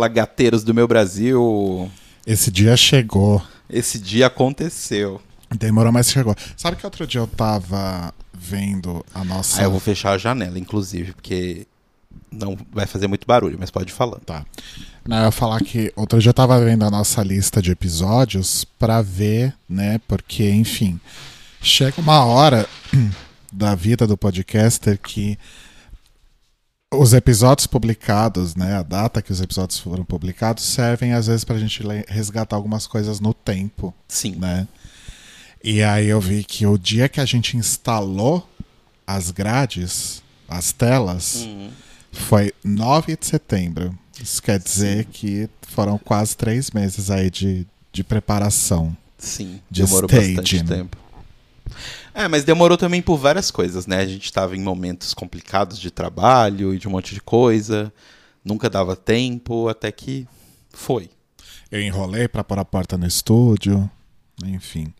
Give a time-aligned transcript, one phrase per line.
[0.00, 1.90] Fala, gateiros do meu Brasil.
[2.26, 3.42] Esse dia chegou.
[3.68, 5.20] Esse dia aconteceu.
[5.54, 6.34] Demorou, mas chegou.
[6.56, 9.60] Sabe que outro dia eu tava vendo a nossa.
[9.60, 11.66] Aí eu vou fechar a janela, inclusive, porque
[12.32, 14.22] não vai fazer muito barulho, mas pode falando.
[14.22, 14.46] Tá.
[15.06, 18.64] Não, eu ia falar que outro dia eu tava vendo a nossa lista de episódios
[18.78, 20.00] pra ver, né?
[20.08, 20.98] Porque, enfim,
[21.60, 22.66] chega uma hora
[23.52, 25.38] da vida do podcaster que
[26.92, 31.56] os episódios publicados, né, a data que os episódios foram publicados, servem às vezes pra
[31.58, 34.34] gente le- resgatar algumas coisas no tempo, Sim.
[34.36, 34.66] né?
[35.62, 38.48] E aí eu vi que o dia que a gente instalou
[39.06, 41.70] as grades, as telas, Uhum.
[42.12, 43.96] foi 9 de setembro.
[44.20, 48.96] Isso quer dizer que foram quase três meses aí de, de preparação.
[49.16, 50.34] Sim, De demorou staging.
[50.34, 50.96] bastante tempo.
[52.14, 53.98] É, mas demorou também por várias coisas, né?
[53.98, 57.92] A gente estava em momentos complicados de trabalho e de um monte de coisa.
[58.44, 60.26] Nunca dava tempo, até que
[60.72, 61.10] foi.
[61.70, 63.88] Eu enrolei pra pôr a porta no estúdio,
[64.44, 64.92] enfim.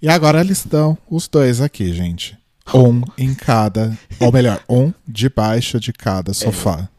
[0.00, 2.38] E agora eles dão os dois aqui, gente.
[2.74, 6.88] Um em cada, ou melhor, um debaixo de cada sofá.
[6.92, 6.97] É,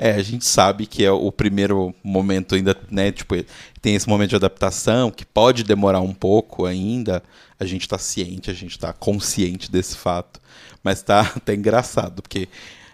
[0.00, 3.12] a gente sabe que é o primeiro momento ainda, né?
[3.12, 3.34] Tipo,
[3.82, 7.22] tem esse momento de adaptação que pode demorar um pouco ainda.
[7.58, 10.40] A gente tá ciente, a gente tá consciente desse fato.
[10.82, 12.48] Mas tá, tá engraçado, porque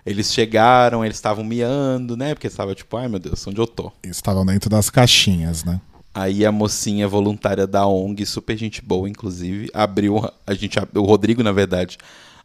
[0.05, 2.35] eles chegaram, eles estavam miando, né?
[2.35, 3.93] Porque estava tipo, ai meu Deus, onde eu tô?
[4.05, 5.81] Estavam dentro das caixinhas, né?
[6.15, 10.29] Aí a mocinha voluntária da ONG, super gente boa, inclusive, abriu.
[10.47, 11.99] A gente, o Rodrigo, na verdade,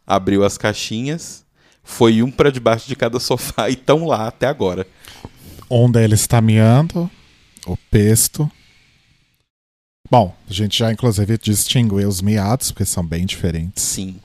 [0.06, 1.41] abriu as caixinhas.
[1.82, 4.86] Foi um pra debaixo de cada sofá e estão lá até agora.
[5.70, 7.10] Um deles está miando,
[7.66, 8.50] o pesto.
[10.10, 13.82] Bom, a gente já inclusive distinguiu os miados, porque são bem diferentes.
[13.82, 14.16] Sim.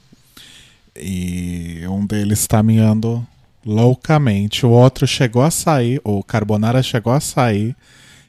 [0.95, 3.25] E um deles está miando
[3.65, 4.65] loucamente.
[4.65, 7.75] O outro chegou a sair, o Carbonara chegou a sair.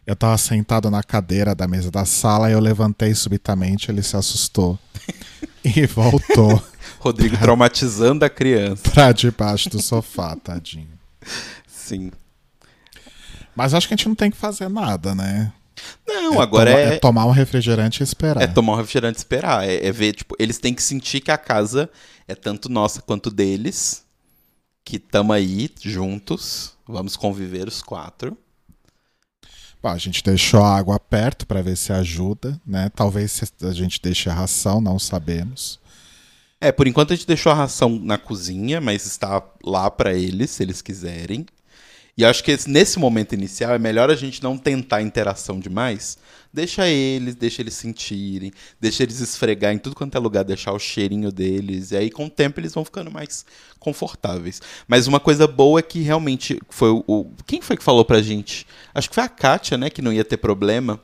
[0.06, 4.16] Eu tava sentado na cadeira da mesa da sala e eu levantei subitamente, ele se
[4.16, 4.78] assustou
[5.62, 6.62] e voltou
[7.00, 8.90] Rodrigo traumatizando a criança.
[8.90, 10.88] pra debaixo do sofá, tadinho.
[11.66, 12.10] Sim.
[13.54, 15.52] Mas acho que a gente não tem que fazer nada, né?
[16.06, 18.42] Não, agora toma- é, tomar um refrigerante e esperar.
[18.42, 19.68] é tomar um refrigerante e esperar.
[19.68, 21.88] É, é ver, tipo, eles têm que sentir que a casa
[22.26, 24.04] é tanto nossa quanto deles.
[24.84, 26.72] Que tamo aí juntos.
[26.86, 28.36] Vamos conviver os quatro.
[29.82, 32.90] Bom, a gente deixou a água perto para ver se ajuda, né?
[32.94, 35.78] Talvez se a gente deixe a ração, não sabemos.
[36.60, 40.50] É, por enquanto a gente deixou a ração na cozinha, mas está lá pra eles,
[40.50, 41.46] se eles quiserem.
[42.16, 46.18] E acho que esse- nesse momento inicial é melhor a gente não tentar interação demais.
[46.52, 50.80] Deixa eles, deixa eles sentirem, deixa eles esfregar em tudo quanto é lugar, deixar o
[50.80, 51.92] cheirinho deles.
[51.92, 53.46] E aí, com o tempo, eles vão ficando mais
[53.78, 54.60] confortáveis.
[54.88, 58.66] Mas uma coisa boa é que realmente foi o- quem foi que falou pra gente?
[58.92, 59.88] Acho que foi a Kátia, né?
[59.88, 61.00] Que não ia ter problema.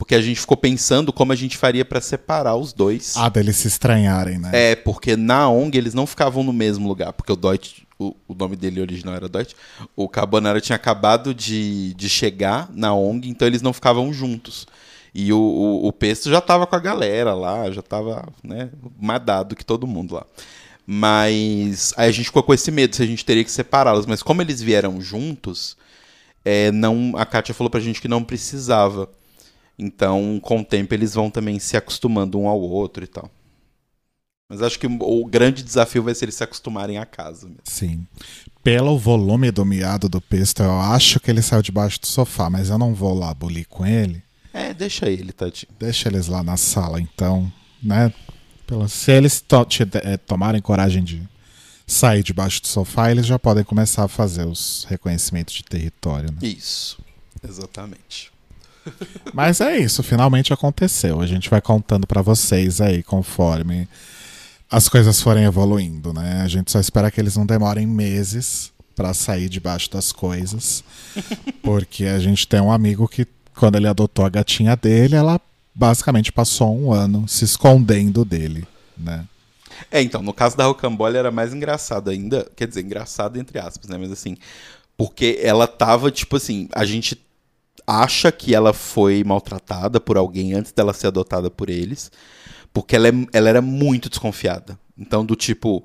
[0.00, 3.18] Porque a gente ficou pensando como a gente faria pra separar os dois.
[3.18, 4.48] Ah, deles se estranharem, né?
[4.50, 8.34] É, porque na ONG eles não ficavam no mesmo lugar, porque o Deutsch, o, o
[8.34, 9.54] nome dele original era Deutsch,
[9.94, 14.66] o Carbonara tinha acabado de, de chegar na ONG, então eles não ficavam juntos.
[15.14, 19.54] E o, o, o Pesto já tava com a galera lá, já tava, né, madado
[19.54, 20.24] que todo mundo lá.
[20.86, 24.22] Mas aí a gente ficou com esse medo se a gente teria que separá-los, mas
[24.22, 25.76] como eles vieram juntos,
[26.42, 29.10] é, não, a Kátia falou pra gente que não precisava.
[29.82, 33.30] Então, com o tempo, eles vão também se acostumando um ao outro e tal.
[34.48, 37.46] Mas acho que o grande desafio vai ser eles se acostumarem à casa.
[37.46, 37.62] mesmo.
[37.64, 38.06] Sim.
[38.62, 42.68] Pelo volume do miado do pesto, eu acho que ele saiu debaixo do sofá, mas
[42.68, 44.22] eu não vou lá bulir com ele.
[44.52, 45.72] É, deixa ele, tadinho.
[45.78, 47.50] Deixa eles lá na sala, então,
[47.82, 48.12] né?
[48.66, 51.22] Pelo- se eles to- te- eh, tomarem coragem de
[51.86, 56.30] sair debaixo do sofá, eles já podem começar a fazer os reconhecimentos de território.
[56.32, 56.38] Né?
[56.42, 56.98] Isso,
[57.42, 58.30] exatamente.
[59.32, 61.20] Mas é isso, finalmente aconteceu.
[61.20, 63.88] A gente vai contando pra vocês aí conforme
[64.70, 66.42] as coisas forem evoluindo, né?
[66.42, 70.84] A gente só espera que eles não demorem meses pra sair debaixo das coisas,
[71.62, 75.40] porque a gente tem um amigo que quando ele adotou a gatinha dele, ela
[75.74, 78.66] basicamente passou um ano se escondendo dele,
[78.96, 79.24] né?
[79.90, 82.50] É, então, no caso da Rocambole era mais engraçado ainda.
[82.54, 83.96] Quer dizer, engraçado entre aspas, né?
[83.96, 84.36] Mas assim,
[84.96, 87.18] porque ela tava, tipo assim, a gente
[87.90, 92.10] acha que ela foi maltratada por alguém antes dela ser adotada por eles,
[92.72, 94.78] porque ela, é- ela era muito desconfiada.
[94.96, 95.84] Então, do tipo.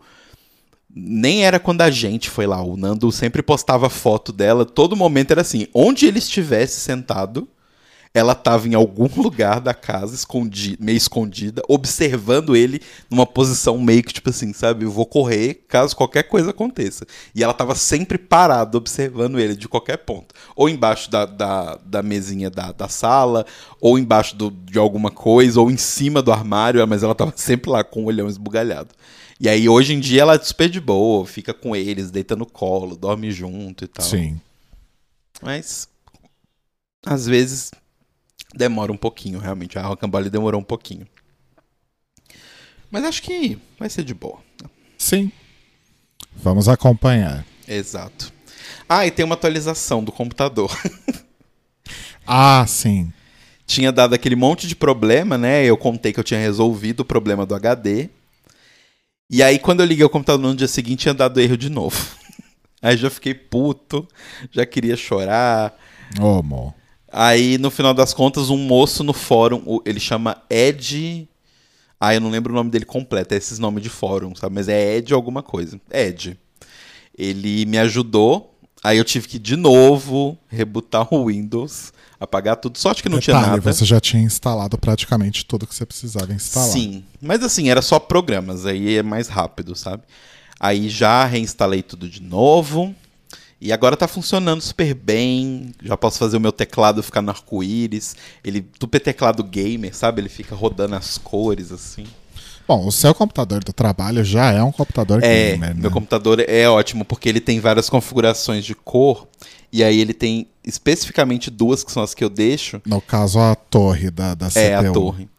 [0.98, 2.62] Nem era quando a gente foi lá.
[2.64, 4.66] O Nando sempre postava foto dela.
[4.66, 7.48] Todo momento era assim: onde ele estivesse sentado,
[8.16, 12.82] ela tava em algum lugar da casa, escondi, meio escondida, observando ele
[13.12, 14.86] numa posição meio que tipo assim, sabe?
[14.86, 17.06] Eu vou correr caso qualquer coisa aconteça.
[17.36, 20.34] E ela tava sempre parada, observando ele de qualquer ponto.
[20.56, 23.46] Ou embaixo da, da, da mesinha da, da sala,
[23.82, 27.70] ou embaixo do, de alguma coisa, ou em cima do armário, mas ela tava sempre
[27.70, 28.96] lá com o olhão esbugalhado.
[29.38, 32.46] E aí, hoje em dia, ela é super de boa, fica com eles, deita no
[32.46, 34.06] colo, dorme junto e tal.
[34.06, 34.40] Sim.
[35.42, 35.90] Mas,
[37.06, 37.72] às vezes,
[38.56, 39.78] demora um pouquinho, realmente.
[39.78, 41.06] A Rocambole demorou um pouquinho.
[42.90, 44.40] Mas acho que vai ser de boa.
[44.98, 45.32] Sim.
[46.36, 47.46] Vamos acompanhar.
[47.68, 48.32] Exato.
[48.88, 50.72] Ah, e tem uma atualização do computador.
[52.28, 53.14] Ah, sim.
[53.68, 55.64] tinha dado aquele monte de problema, né?
[55.64, 58.10] Eu contei que eu tinha resolvido o problema do HD.
[59.30, 61.96] E aí, quando eu liguei o computador no dia seguinte, tinha dado erro de novo.
[62.82, 64.08] Aí já fiquei puto,
[64.52, 65.76] já queria chorar.
[66.20, 66.74] Ô, amor.
[67.18, 71.30] Aí, no final das contas, um moço no fórum, ele chama Ed.
[71.98, 74.54] Ah, eu não lembro o nome dele completo, é esses nomes de fórum, sabe?
[74.54, 75.80] Mas é Ed alguma coisa.
[75.90, 76.38] Ed.
[77.18, 78.54] Ele me ajudou.
[78.84, 82.78] Aí eu tive que de novo rebutar o Windows, apagar tudo.
[82.78, 83.74] Sorte que não tinha Detalhe, nada.
[83.74, 86.70] você já tinha instalado praticamente tudo que você precisava instalar.
[86.70, 90.04] Sim, mas assim, era só programas, aí é mais rápido, sabe?
[90.60, 92.94] Aí já reinstalei tudo de novo.
[93.60, 95.74] E agora tá funcionando super bem.
[95.82, 98.16] Já posso fazer o meu teclado ficar no arco-íris.
[98.44, 100.22] Ele, é teclado gamer, sabe?
[100.22, 102.06] Ele fica rodando as cores assim.
[102.68, 105.82] Bom, o seu computador do trabalho já é um computador É, gamer, né?
[105.82, 109.28] meu computador é ótimo porque ele tem várias configurações de cor.
[109.72, 112.82] E aí ele tem especificamente duas que são as que eu deixo.
[112.86, 114.60] No caso, a torre da, da CPU.
[114.60, 115.30] É, a torre.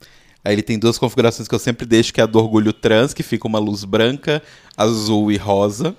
[0.44, 3.12] Aí ele tem duas configurações que eu sempre deixo, que é a do orgulho trans,
[3.12, 4.40] que fica uma luz branca,
[4.76, 5.96] azul e rosa.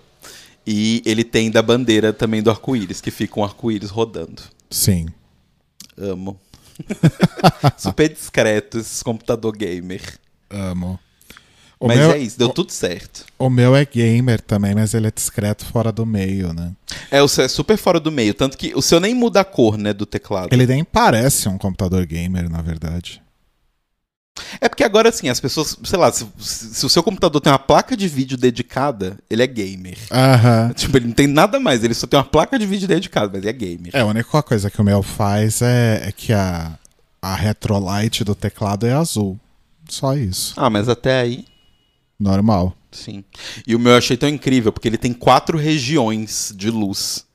[0.68, 4.42] E ele tem da bandeira também do arco-íris, que fica um arco-íris rodando.
[4.70, 5.08] Sim.
[5.98, 6.38] Amo.
[7.78, 10.02] Super discreto esse computador gamer.
[10.50, 11.00] Amo.
[11.80, 13.24] O mas meu, é isso, deu tudo certo.
[13.38, 16.72] o meu é gamer também, mas ele é discreto fora do meio, né?
[17.12, 19.46] É, o seu é super fora do meio, tanto que o seu nem muda a
[19.46, 20.52] cor, né, do teclado.
[20.52, 23.22] Ele nem parece um computador gamer, na verdade.
[24.62, 27.60] É porque agora, assim, as pessoas, sei lá, se, se o seu computador tem uma
[27.60, 29.98] placa de vídeo dedicada, ele é gamer.
[30.12, 30.74] Aham.
[30.76, 33.42] Tipo, ele não tem nada mais, ele só tem uma placa de vídeo dedicada, mas
[33.42, 33.92] ele é gamer.
[33.94, 36.78] É, a única coisa que o meu faz é, é que a,
[37.22, 39.40] a retrolight do teclado é azul.
[39.90, 40.54] Só isso.
[40.58, 41.46] Ah, mas até aí,
[42.20, 42.76] Normal.
[42.92, 43.24] sim.
[43.66, 47.26] E o meu eu achei tão incrível, porque ele tem quatro regiões de luz.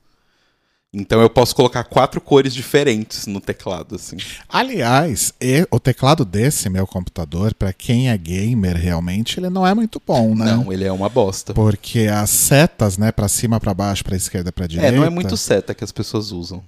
[0.94, 4.16] Então eu posso colocar quatro cores diferentes no teclado, assim.
[4.46, 5.32] Aliás,
[5.70, 10.34] o teclado desse meu computador, pra quem é gamer realmente, ele não é muito bom,
[10.34, 10.44] né?
[10.54, 11.54] Não, ele é uma bosta.
[11.54, 14.94] Porque as setas, né, pra cima, pra baixo, pra esquerda, pra direita.
[14.94, 16.62] É, não é muito seta que as pessoas usam.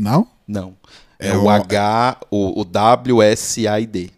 [0.00, 0.26] Não?
[0.48, 0.74] Não.
[1.18, 4.08] É, É o o- H, o, o W, S, A e D.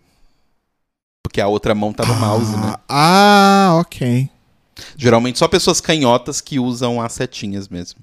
[1.20, 2.76] Porque a outra mão tá no mouse, né?
[2.88, 4.31] Ah, ok.
[4.96, 8.00] Geralmente só pessoas canhotas que usam as setinhas mesmo.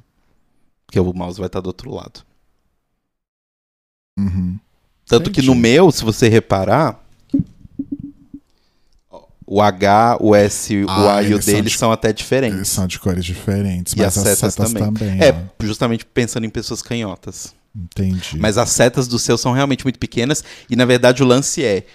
[0.92, 2.20] Porque o mouse vai estar do outro lado.
[4.20, 4.60] Uhum.
[5.08, 7.02] Tanto que no meu, se você reparar,
[9.10, 11.92] ó, o H, o S, o Ah, A e o eles D, são eles são
[11.94, 12.68] até Eles diferentes.
[12.68, 14.94] são de cores diferentes, mas as as setas setas, também.
[14.94, 15.22] também.
[15.22, 15.50] É, né?
[15.62, 17.56] justamente pensando em pessoas canhotas.
[17.74, 18.38] Entendi.
[18.38, 21.86] Mas as setas do seu são realmente muito pequenas e na verdade o lance é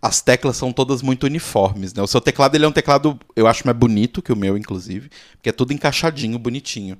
[0.00, 2.02] as teclas são todas muito uniformes, né?
[2.02, 5.10] O seu teclado ele é um teclado, eu acho mais bonito que o meu inclusive,
[5.32, 6.96] porque é tudo encaixadinho, bonitinho.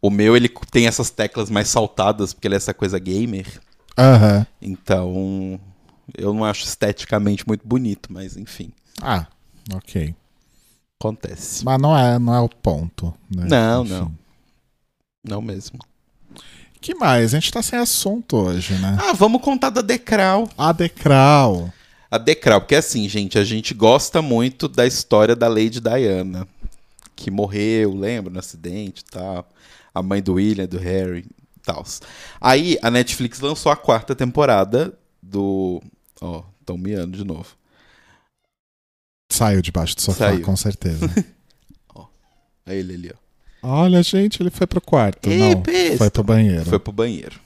[0.00, 3.46] O meu ele tem essas teclas mais saltadas porque ele é essa coisa gamer.
[3.98, 4.46] Aham.
[4.60, 5.58] Então,
[6.16, 8.70] eu não acho esteticamente muito bonito, mas enfim,
[9.02, 9.26] Ah,
[9.72, 10.14] ok.
[11.00, 11.64] acontece.
[11.64, 13.12] Mas não é, não é o ponto.
[13.34, 13.46] Né?
[13.48, 13.92] Não, Enfim.
[13.94, 14.14] não.
[15.24, 15.78] Não mesmo.
[16.80, 17.34] que mais?
[17.34, 18.96] A gente tá sem assunto hoje, né?
[19.00, 20.48] Ah, vamos contar da Decral.
[20.56, 21.72] A Decral.
[22.08, 26.46] A Decral, porque assim, gente, a gente gosta muito da história da Lady Diana,
[27.16, 29.48] que morreu, lembra, no acidente e tal.
[29.96, 31.24] A mãe do William, do Harry
[31.56, 31.82] e tal.
[32.40, 35.82] Aí a Netflix lançou a quarta temporada do.
[36.20, 37.56] Ó, tão miando de novo.
[39.30, 40.42] Saiu debaixo do sofá, Saiu.
[40.42, 41.08] com certeza.
[42.66, 43.26] Aí ele ali, ó.
[43.68, 45.30] Olha, gente, ele foi pro quarto.
[45.30, 45.98] Ih, não, besta.
[45.98, 46.64] foi pro banheiro.
[46.66, 47.40] Foi pro banheiro.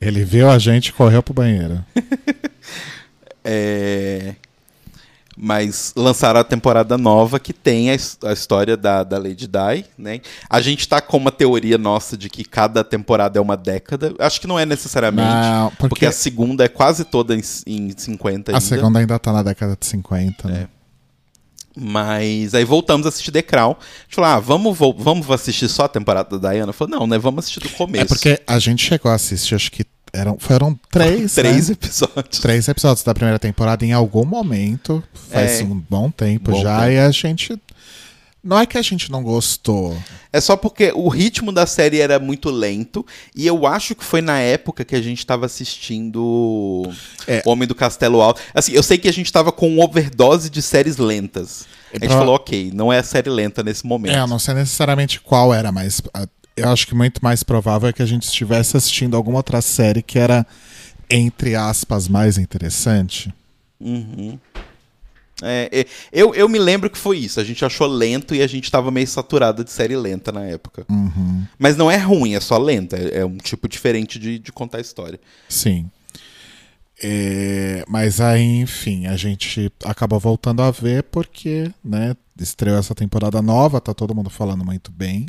[0.00, 1.84] Ele viu a gente e correu pro banheiro.
[3.48, 4.34] É,
[5.36, 10.20] Mas lançaram a temporada nova que tem a, a história da, da Lady Di, né?
[10.48, 14.14] A gente tá com uma teoria nossa de que cada temporada é uma década.
[14.18, 15.28] Acho que não é necessariamente.
[15.28, 15.88] Não, porque...
[15.88, 18.56] porque a segunda é quase toda em, em 50 ainda.
[18.56, 20.68] a segunda ainda tá na década de 50, né?
[21.78, 23.72] Mas aí voltamos a assistir The Crown.
[23.72, 26.72] A gente falou, ah, vamos, vamos assistir só a temporada da Diana?
[26.72, 27.18] Falou, não, né?
[27.18, 28.04] Vamos assistir do começo.
[28.04, 29.84] É porque a gente chegou a assistir, acho que
[30.16, 31.34] Eram, foram três.
[31.36, 31.72] Três né?
[31.74, 32.38] episódios.
[32.40, 35.02] Três episódios da primeira temporada em algum momento.
[35.30, 35.64] Faz É.
[35.64, 36.80] um bom tempo Bom já.
[36.80, 36.92] tempo.
[36.92, 37.60] E a gente.
[38.42, 39.96] Não é que a gente não gostou.
[40.32, 43.04] É só porque o ritmo da série era muito lento.
[43.34, 46.82] E eu acho que foi na época que a gente tava assistindo
[47.26, 47.42] É.
[47.44, 48.40] Homem do Castelo Alto.
[48.54, 51.66] Assim, eu sei que a gente tava com um overdose de séries lentas.
[51.92, 54.14] A gente Pra- falou, ok, não é série lenta nesse momento.
[54.14, 57.88] É, eu não sei necessariamente qual era, mas ah, eu acho que muito mais provável
[57.88, 60.46] é que a gente estivesse assistindo alguma outra série que era,
[61.10, 63.32] entre aspas, mais interessante.
[63.78, 64.38] Uhum.
[65.42, 67.38] É, é, eu, eu me lembro que foi isso.
[67.38, 70.86] A gente achou lento e a gente tava meio saturado de série lenta na época.
[70.88, 71.44] Uhum.
[71.58, 72.96] Mas não é ruim, é só lenta.
[72.96, 75.20] É, é um tipo diferente de, de contar história.
[75.48, 75.90] Sim.
[77.02, 83.42] É, mas aí, enfim, a gente acabou voltando a ver porque, né, estreou essa temporada
[83.42, 85.26] nova, tá todo mundo falando muito bem.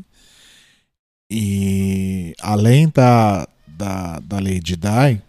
[1.30, 5.22] E além da, da, da Lady Di,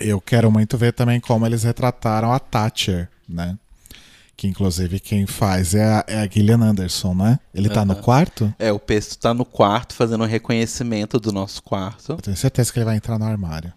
[0.00, 3.58] eu quero muito ver também como eles retrataram a Thatcher, né?
[4.36, 7.38] Que inclusive quem faz é a, é a Gillian Anderson, né?
[7.54, 8.54] Ele tá no quarto?
[8.58, 12.12] É, o Pesto tá no quarto fazendo um reconhecimento do nosso quarto.
[12.12, 13.70] Eu tenho certeza que ele vai entrar no armário.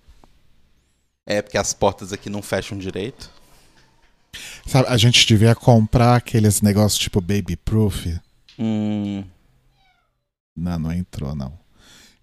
[1.25, 3.29] É, porque as portas aqui não fecham direito.
[4.65, 8.07] Sabe, a gente devia comprar aqueles negócios tipo Baby Proof.
[8.57, 9.24] Hum,
[10.55, 11.57] Não, não entrou, não.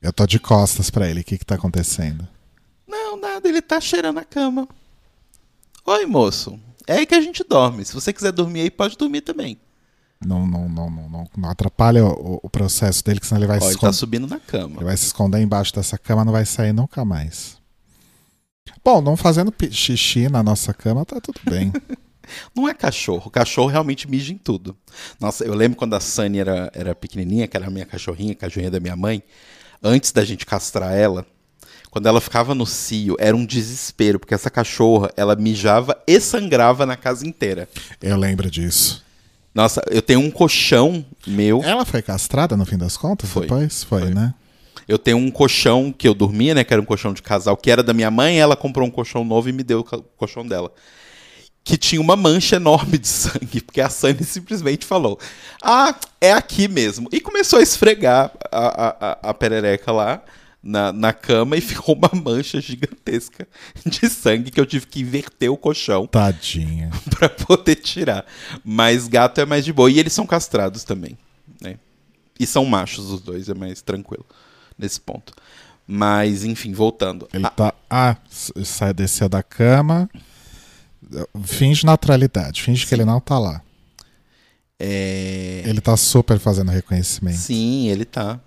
[0.00, 1.20] Eu tô de costas pra ele.
[1.20, 2.26] O que que tá acontecendo?
[2.86, 4.68] não, nada, ele tá cheirando a cama.
[5.84, 6.58] Oi, moço.
[6.86, 7.84] É aí que a gente dorme.
[7.84, 9.58] Se você quiser dormir aí, pode dormir também.
[10.24, 13.56] Não, não, não, não, não, não atrapalha o, o processo dele, que senão ele vai,
[13.56, 14.84] Ó, se ele esconder, tá subindo na ele cama.
[14.84, 17.58] vai se esconder embaixo dessa cama, não vai sair nunca mais.
[18.84, 21.72] Bom, não fazendo xixi na nossa cama, tá tudo bem.
[22.54, 23.24] Não é cachorro.
[23.26, 24.76] O cachorro realmente mija em tudo.
[25.18, 28.36] Nossa, eu lembro quando a Sunny era, era pequenininha, que era a minha cachorrinha, a
[28.36, 29.22] cachorrinha da minha mãe.
[29.82, 31.26] Antes da gente castrar ela,
[31.90, 36.86] quando ela ficava no cio, era um desespero, porque essa cachorra, ela mijava e sangrava
[36.86, 37.68] na casa inteira.
[38.00, 39.04] Eu lembro disso.
[39.52, 41.62] Nossa, eu tenho um colchão meu.
[41.64, 43.28] Ela foi castrada no fim das contas?
[43.28, 43.42] Foi.
[43.42, 43.82] Depois?
[43.82, 44.14] Foi, Foi.
[44.14, 44.34] né?
[44.86, 46.64] Eu tenho um colchão que eu dormia, né?
[46.64, 48.40] Que era um colchão de casal, que era da minha mãe.
[48.40, 50.72] Ela comprou um colchão novo e me deu o colchão dela.
[51.70, 55.20] Que tinha uma mancha enorme de sangue, porque a Sunny simplesmente falou:
[55.62, 57.08] Ah, é aqui mesmo.
[57.12, 60.20] E começou a esfregar a, a, a- perereca lá
[60.60, 63.46] na, na cama e ficou uma mancha gigantesca
[63.86, 66.90] de sangue que eu tive que inverter o colchão Tadinha.
[67.16, 68.26] pra poder tirar.
[68.64, 69.88] Mas gato é mais de boa.
[69.88, 71.16] E eles são castrados também,
[71.62, 71.76] né?
[72.38, 74.26] E são machos os dois, é mais tranquilo
[74.76, 75.32] nesse ponto.
[75.86, 77.28] Mas, enfim, voltando.
[77.32, 77.74] Ele Ah, tá.
[77.88, 80.10] Ah, sai, desceu da cama.
[81.44, 83.62] Finge naturalidade, finge que ele não tá lá.
[84.78, 85.62] é...
[85.64, 87.38] Ele tá super fazendo reconhecimento.
[87.38, 88.40] Sim, ele tá.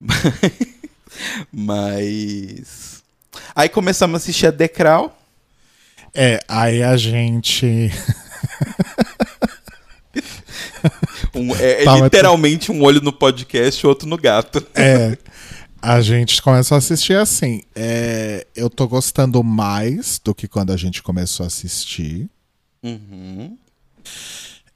[1.52, 3.02] Mas.
[3.54, 5.16] Aí começamos a assistir a Decral.
[6.12, 7.90] É, aí a gente.
[11.34, 14.64] Um, é é Tá, literalmente um olho no podcast e outro no gato.
[14.74, 15.16] É.
[15.86, 17.60] A gente começou a assistir assim.
[17.74, 22.26] é, eu tô gostando mais do que quando a gente começou a assistir.
[22.82, 23.54] Uhum.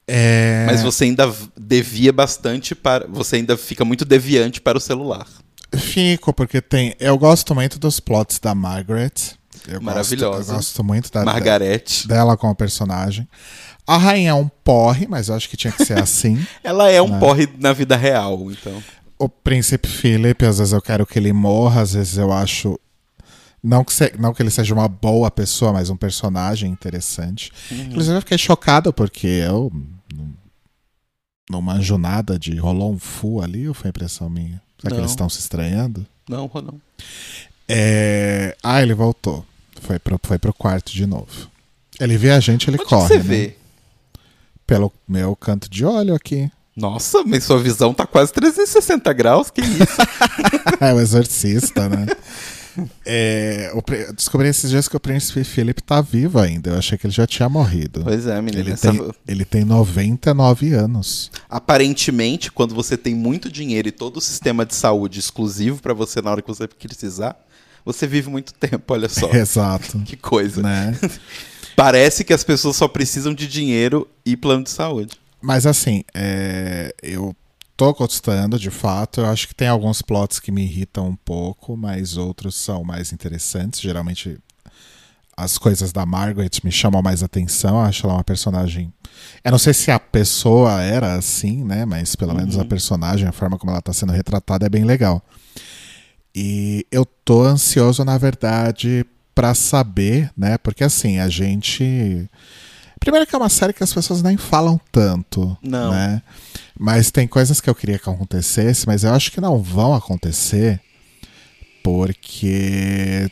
[0.07, 3.07] É, Mas você ainda devia bastante para.
[3.09, 5.27] Você ainda fica muito deviante para o celular.
[5.75, 6.95] Fico, porque tem.
[7.01, 9.13] Eu gosto muito dos plots da Margaret.
[9.67, 10.37] Eu Maravilhosa.
[10.39, 12.07] Gosto, eu gosto muito da, Margarete.
[12.07, 13.27] dela como personagem.
[13.87, 16.39] A rainha é um porre, mas eu acho que tinha que ser assim.
[16.63, 17.19] Ela é um Né?
[17.19, 18.83] porre na vida real, então.
[19.19, 22.79] O príncipe Philip, às vezes eu quero que ele morra, às vezes eu acho.
[23.63, 27.51] Não que, se- não que ele seja uma boa pessoa, mas um personagem interessante.
[27.71, 29.73] Inclusive, eu fiquei chocado porque eu
[31.51, 32.57] não, manjo nada de.
[32.57, 34.63] Rolou um fu ali, ou foi impressão minha?
[34.79, 34.99] Será que Não.
[35.01, 36.07] eles estão se estranhando?
[36.29, 36.81] Não, não.
[37.69, 38.57] É...
[38.63, 39.45] Ah, ele voltou.
[39.81, 41.49] Foi pro, foi pro quarto de novo.
[41.99, 43.09] Ele vê a gente, ele Onde que corre.
[43.09, 43.23] você né?
[43.23, 43.57] vê?
[44.67, 46.51] Pelo meu canto de olho aqui.
[46.79, 49.97] Nossa, mas sua visão tá quase 360 graus, que isso?
[50.81, 52.07] é o exorcista, né?
[53.05, 56.71] É, eu descobri esses dias que o príncipe Philip tá vivo ainda.
[56.71, 58.03] Eu achei que ele já tinha morrido.
[58.05, 58.61] pois é, menina.
[58.63, 61.31] Ele essa- tem, ele tem 99 anos.
[61.51, 66.23] Aparentemente, quando você tem muito dinheiro e todo o sistema de saúde exclusivo pra você
[66.23, 67.37] na hora que você precisar,
[67.85, 69.29] você vive muito tempo, olha só.
[69.35, 69.99] Exato.
[70.05, 70.63] Que coisa.
[70.63, 70.97] né?
[71.75, 75.17] Parece que as pessoas só precisam de dinheiro e plano de saúde.
[75.41, 77.35] Mas assim, é, eu
[77.77, 79.21] tô gostando, de fato.
[79.21, 83.13] Eu acho que tem alguns plots que me irritam um pouco, mas outros são mais
[83.13, 83.81] interessantes.
[83.81, 84.39] Geralmente
[85.37, 87.77] as coisas da Margaret me chamam mais atenção.
[87.77, 88.93] Eu acho ela uma personagem.
[89.45, 91.85] Eu não sei se a pessoa era assim, né?
[91.85, 95.23] Mas pelo menos a personagem, a forma como ela tá sendo retratada é bem legal.
[96.35, 100.59] E eu tô ansioso, na verdade, para saber, né?
[100.59, 102.29] Porque assim, a gente.
[103.01, 105.91] Primeiro que é uma série que as pessoas nem falam tanto, Não.
[105.91, 106.23] né?
[106.79, 110.81] Mas tem coisas que eu queria que acontecesse, mas eu acho que não vão acontecer,
[111.83, 113.31] porque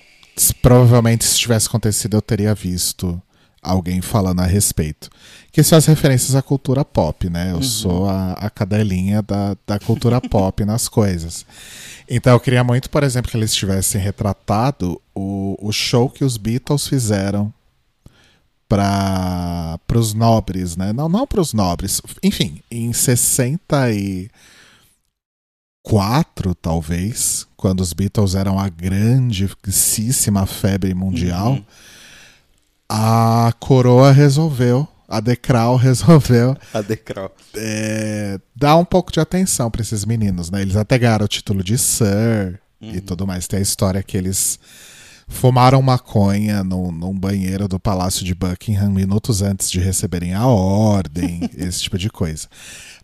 [0.60, 3.20] provavelmente se tivesse acontecido eu teria visto
[3.62, 5.10] alguém falando a respeito.
[5.50, 7.50] Que são as referências à cultura pop, né?
[7.52, 11.44] Eu sou a, a cadelinha da, da cultura pop nas coisas.
[12.08, 16.36] Então eu queria muito, por exemplo, que eles tivessem retratado o, o show que os
[16.36, 17.52] Beatles fizeram
[18.68, 20.92] para os nobres, né?
[20.92, 22.00] Não, não para os nobres.
[22.22, 24.30] Enfim, em 64,
[26.60, 31.64] talvez, quando os Beatles eram a grandíssima febre mundial, Uhum.
[32.88, 37.30] a coroa resolveu, a Decral resolveu A Decral.
[37.54, 40.62] é, dar um pouco de atenção para esses meninos, né?
[40.62, 43.46] Eles até ganharam o título de Sir e tudo mais.
[43.46, 44.58] Tem a história que eles
[45.28, 51.50] fumaram maconha no, num banheiro do Palácio de Buckingham minutos antes de receberem a ordem,
[51.56, 52.48] esse tipo de coisa.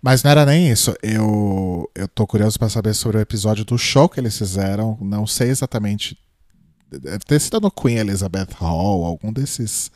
[0.01, 0.95] Mas não era nem isso.
[1.03, 4.97] Eu, eu tô curioso para saber sobre o episódio do show que eles fizeram.
[5.01, 6.19] Não sei exatamente.
[6.91, 9.91] Deve ter sido no Queen Elizabeth Hall, algum desses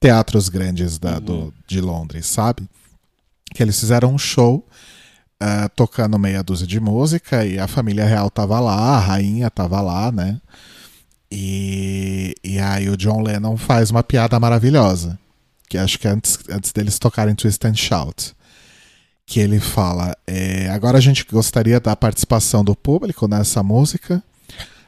[0.00, 2.68] teatros grandes da, do, de Londres, sabe?
[3.54, 4.66] Que eles fizeram um show
[5.40, 9.80] ah, tocando meia dúzia de música e a família real tava lá, a rainha tava
[9.80, 10.40] lá, né?
[11.36, 15.18] E, e aí o John Lennon faz uma piada maravilhosa.
[15.68, 18.32] Que acho que é antes, antes deles tocarem Twist and Shout.
[19.26, 24.22] Que ele fala: é, agora a gente gostaria da participação do público nessa música.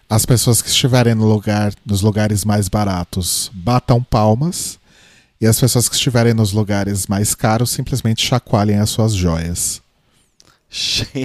[0.09, 4.79] As pessoas que estiverem no lugar, nos lugares mais baratos batam palmas.
[5.41, 9.83] E as pessoas que estiverem nos lugares mais caros simplesmente chacoalhem as suas joias.
[10.71, 11.19] Gente.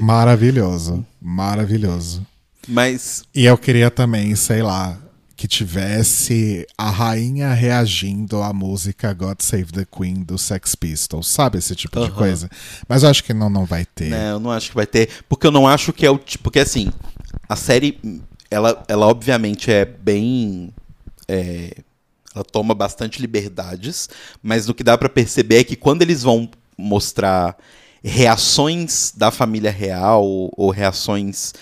[0.00, 1.06] Maravilhoso.
[1.20, 2.26] Maravilhoso.
[2.68, 4.98] Mas E eu queria também, sei lá,
[5.36, 11.58] que tivesse a rainha reagindo à música God Save the Queen do Sex Pistols, sabe?
[11.58, 12.14] Esse tipo de Aham.
[12.14, 12.50] coisa.
[12.88, 14.10] Mas eu acho que não, não vai ter.
[14.10, 15.08] né, eu não acho que vai ter.
[15.28, 16.44] Porque eu não acho que é o tipo.
[16.44, 16.90] Porque assim,
[17.48, 18.00] a série,
[18.50, 20.72] ela, ela obviamente é bem.
[21.28, 21.70] é,
[22.34, 24.08] ela toma bastante liberdades,
[24.42, 27.56] mas o que dá pra perceber é que quando eles vão mostrar
[28.04, 30.22] reações da família real
[30.56, 31.52] ou reações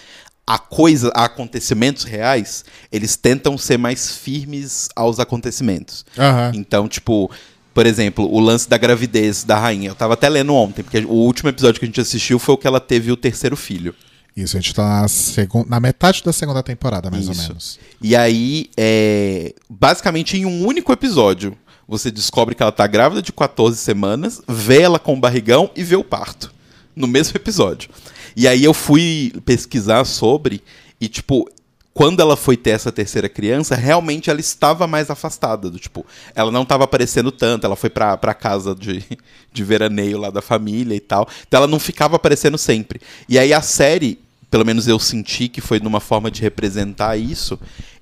[0.46, 6.04] a coisa, a acontecimentos reais, eles tentam ser mais firmes aos acontecimentos.
[6.18, 6.52] Aham.
[6.54, 7.30] Então, tipo,
[7.72, 9.90] por exemplo, o lance da gravidez da rainha.
[9.90, 12.58] Eu tava até lendo ontem, porque o último episódio que a gente assistiu foi o
[12.58, 13.94] que ela teve o terceiro filho.
[14.36, 17.42] Isso, a gente tá na, na metade da segunda temporada, mais ou Isso.
[17.42, 17.78] menos.
[18.02, 23.32] E aí, é, basicamente em um único episódio, você descobre que ela tá grávida de
[23.32, 26.52] 14 semanas, vê ela com o barrigão e vê o parto.
[26.96, 27.90] No mesmo episódio.
[28.36, 30.62] E aí eu fui pesquisar sobre,
[31.00, 31.48] e tipo,
[31.94, 35.70] quando ela foi ter essa terceira criança, realmente ela estava mais afastada.
[35.70, 39.04] Do, tipo, ela não estava aparecendo tanto, ela foi pra, pra casa de,
[39.52, 41.28] de veraneio lá da família e tal.
[41.46, 43.00] Então ela não ficava aparecendo sempre.
[43.28, 44.18] E aí a série,
[44.50, 47.58] pelo menos eu senti que foi numa forma de representar isso,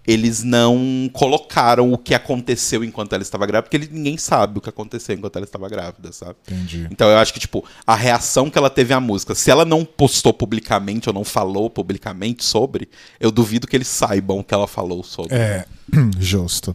[0.06, 4.68] eles não colocaram o que aconteceu enquanto ela estava grávida, porque ninguém sabe o que
[4.68, 6.34] aconteceu enquanto ela estava grávida, sabe?
[6.48, 6.88] Entendi.
[6.90, 9.84] Então eu acho que, tipo, a reação que ela teve à música, se ela não
[9.84, 12.88] postou publicamente ou não falou publicamente sobre,
[13.20, 15.34] eu duvido que eles saibam o que ela falou sobre.
[15.36, 15.64] É,
[16.18, 16.74] justo.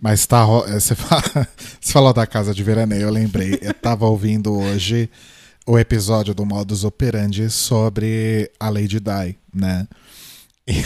[0.00, 0.44] Mas tá.
[0.66, 1.22] é, Você, fala-
[1.80, 3.58] você falou da casa de veraneio, eu lembrei.
[3.60, 5.08] Eu tava ouvindo hoje
[5.66, 9.86] o episódio do Modus Operandi sobre a Lady Di, né?
[10.66, 10.84] E,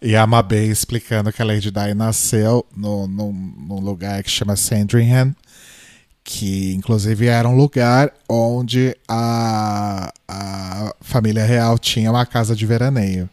[0.10, 4.56] e a Mabê explicando que a Lady Di nasceu no, no, num lugar que chama
[4.56, 5.34] Sandringham,
[6.22, 13.28] que inclusive era um lugar onde a, a família real tinha uma casa de veraneio.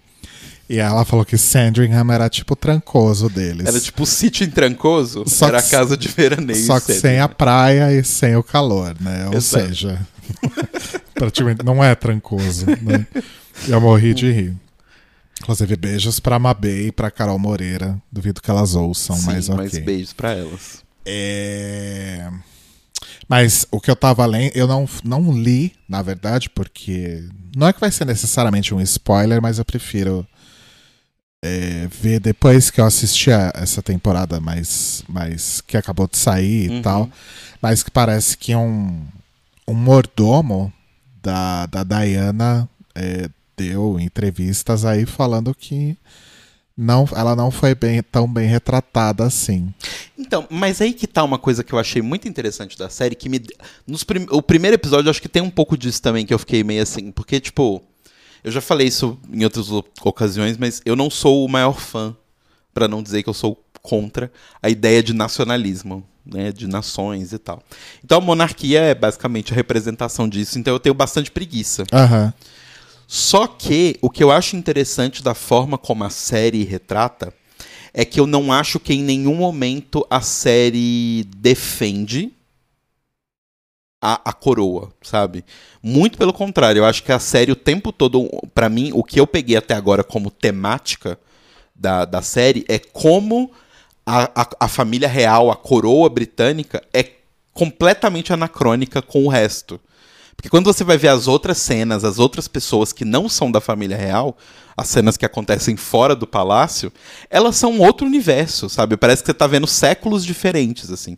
[0.72, 3.68] E ela falou que Sandringham era tipo o trancoso deles.
[3.68, 6.66] Era tipo o sítio em Trancoso, Só era a casa de veraneio.
[6.66, 9.28] Só que sem a praia e sem o calor, né?
[9.28, 9.68] Ou Exato.
[9.68, 10.00] seja,
[11.14, 13.06] praticamente não é trancoso, né?
[13.68, 14.56] Eu morri de rir.
[15.42, 18.00] Inclusive, beijos pra Mabê e pra Carol Moreira.
[18.12, 19.58] Duvido que elas ouçam, Sim, mas ok.
[19.64, 20.84] mas beijos pra elas.
[21.06, 22.30] É...
[23.28, 27.74] Mas o que eu tava lendo, eu não, não li, na verdade, porque não é
[27.74, 30.28] que vai ser necessariamente um spoiler, mas eu prefiro
[31.44, 36.66] é, ver depois que eu assisti a essa temporada mais, mais que acabou de sair
[36.68, 36.82] e Uhum.
[36.82, 37.10] tal.
[37.62, 39.06] Mas que parece que um,
[39.68, 40.72] um mordomo
[41.24, 43.30] da, da Diana é,
[43.62, 45.98] deu entrevistas aí falando que
[46.76, 49.74] não, ela não foi bem, tão bem retratada assim.
[50.18, 53.30] Então, mas aí que tá uma coisa que eu achei muito interessante da série, que
[53.30, 53.42] me.
[53.86, 54.26] Nos prim...
[54.32, 57.12] O primeiro episódio, acho que tem um pouco disso também, que eu fiquei meio assim,
[57.12, 57.84] porque, tipo.
[58.44, 59.68] Eu já falei isso em outras
[60.04, 62.16] ocasiões, mas eu não sou o maior fã,
[62.74, 64.32] para não dizer que eu sou contra
[64.64, 67.62] a ideia de nacionalismo, né, de nações e tal.
[68.04, 71.84] Então a monarquia é basicamente a representação disso, então eu tenho bastante preguiça.
[71.94, 72.34] Aham.
[73.14, 77.34] Só que o que eu acho interessante da forma como a série retrata
[77.94, 82.32] é que eu não acho que em nenhum momento a série defende
[84.02, 85.44] a, a coroa, sabe?
[85.84, 89.20] Muito pelo contrário, eu acho que a série o tempo todo, pra mim, o que
[89.20, 91.20] eu peguei até agora como temática
[91.76, 93.52] da, da série é como
[94.06, 97.12] a, a, a família real, a coroa britânica, é
[97.54, 99.82] completamente anacrônica com o resto.
[100.42, 103.62] Porque quando você vai ver as outras cenas, as outras pessoas que não são da
[103.62, 104.36] família real,
[104.76, 106.92] as cenas que acontecem fora do palácio,
[107.30, 108.98] elas são outro universo, sabe?
[108.98, 111.16] Parece que você tá vendo séculos diferentes, assim.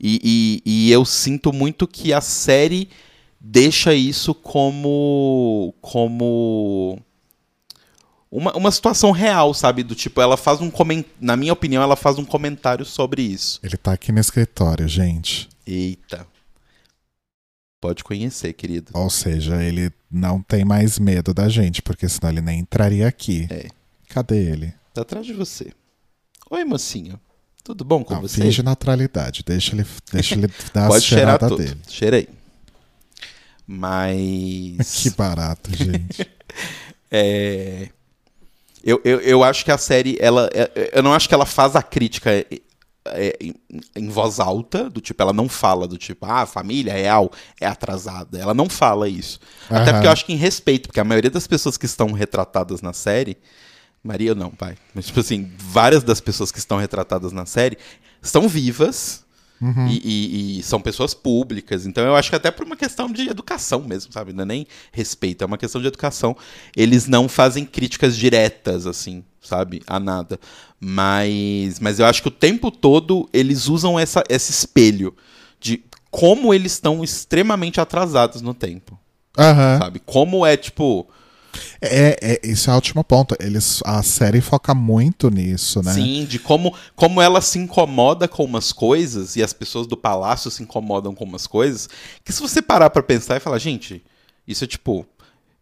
[0.00, 2.88] E, e, e eu sinto muito que a série
[3.38, 5.74] deixa isso como.
[5.82, 6.98] como.
[8.30, 9.82] Uma, uma situação real, sabe?
[9.82, 11.14] Do tipo, ela faz um comentário.
[11.20, 13.60] Na minha opinião, ela faz um comentário sobre isso.
[13.62, 15.46] Ele tá aqui no escritório, gente.
[15.66, 16.31] Eita.
[17.82, 18.92] Pode conhecer, querido.
[18.94, 23.48] Ou seja, ele não tem mais medo da gente, porque senão ele nem entraria aqui.
[23.50, 23.66] É.
[24.08, 24.72] Cadê ele?
[24.94, 25.72] Tá atrás de você.
[26.48, 27.18] Oi, mocinho.
[27.64, 28.40] Tudo bom com Não, você?
[28.40, 29.42] finge naturalidade.
[29.44, 31.58] Deixa ele, deixa ele dar Pode a cheirar cheirada tudo.
[31.64, 31.80] dele.
[31.88, 32.28] Cheirei.
[33.66, 35.02] Mas.
[35.02, 36.28] Que barato, gente.
[37.14, 37.90] É,
[38.82, 40.48] Eu, eu, eu acho que a série, ela.
[40.54, 42.30] é- Eu não acho que ela faz a crítica
[43.06, 43.54] é, em,
[43.96, 47.66] em voz alta, do tipo, ela não fala do tipo, ah, a família real é
[47.66, 48.38] atrasada.
[48.38, 49.40] Ela não fala isso.
[49.66, 49.92] Até Aham.
[49.92, 52.92] porque eu acho que em respeito, porque a maioria das pessoas que estão retratadas na
[52.92, 53.36] série.
[54.04, 54.76] Maria não, vai.
[54.92, 57.78] Mas, tipo assim, várias das pessoas que estão retratadas na série
[58.20, 59.24] estão vivas.
[59.62, 59.86] Uhum.
[59.86, 61.86] E, e- e são pessoas públicas.
[61.86, 64.32] Então eu acho que até por uma questão de educação mesmo, sabe?
[64.32, 66.36] Não é nem respeito, é uma questão de educação.
[66.76, 69.80] Eles não fazem críticas diretas, assim, sabe?
[69.86, 70.40] A nada.
[70.80, 75.14] Mas, mas eu acho que o tempo todo eles usam essa, esse espelho
[75.60, 78.98] de como eles estão extremamente atrasados no tempo,
[79.38, 79.78] Aham.
[79.78, 80.00] sabe?
[80.04, 81.08] Como é, tipo...
[81.80, 83.36] É, é, esse é o último ponto.
[83.40, 85.92] Eles, a série foca muito nisso, né?
[85.92, 90.50] Sim, de como, como ela se incomoda com umas coisas e as pessoas do palácio
[90.50, 91.88] se incomodam com umas coisas,
[92.24, 94.02] que se você parar pra pensar e falar, gente,
[94.46, 95.06] isso é tipo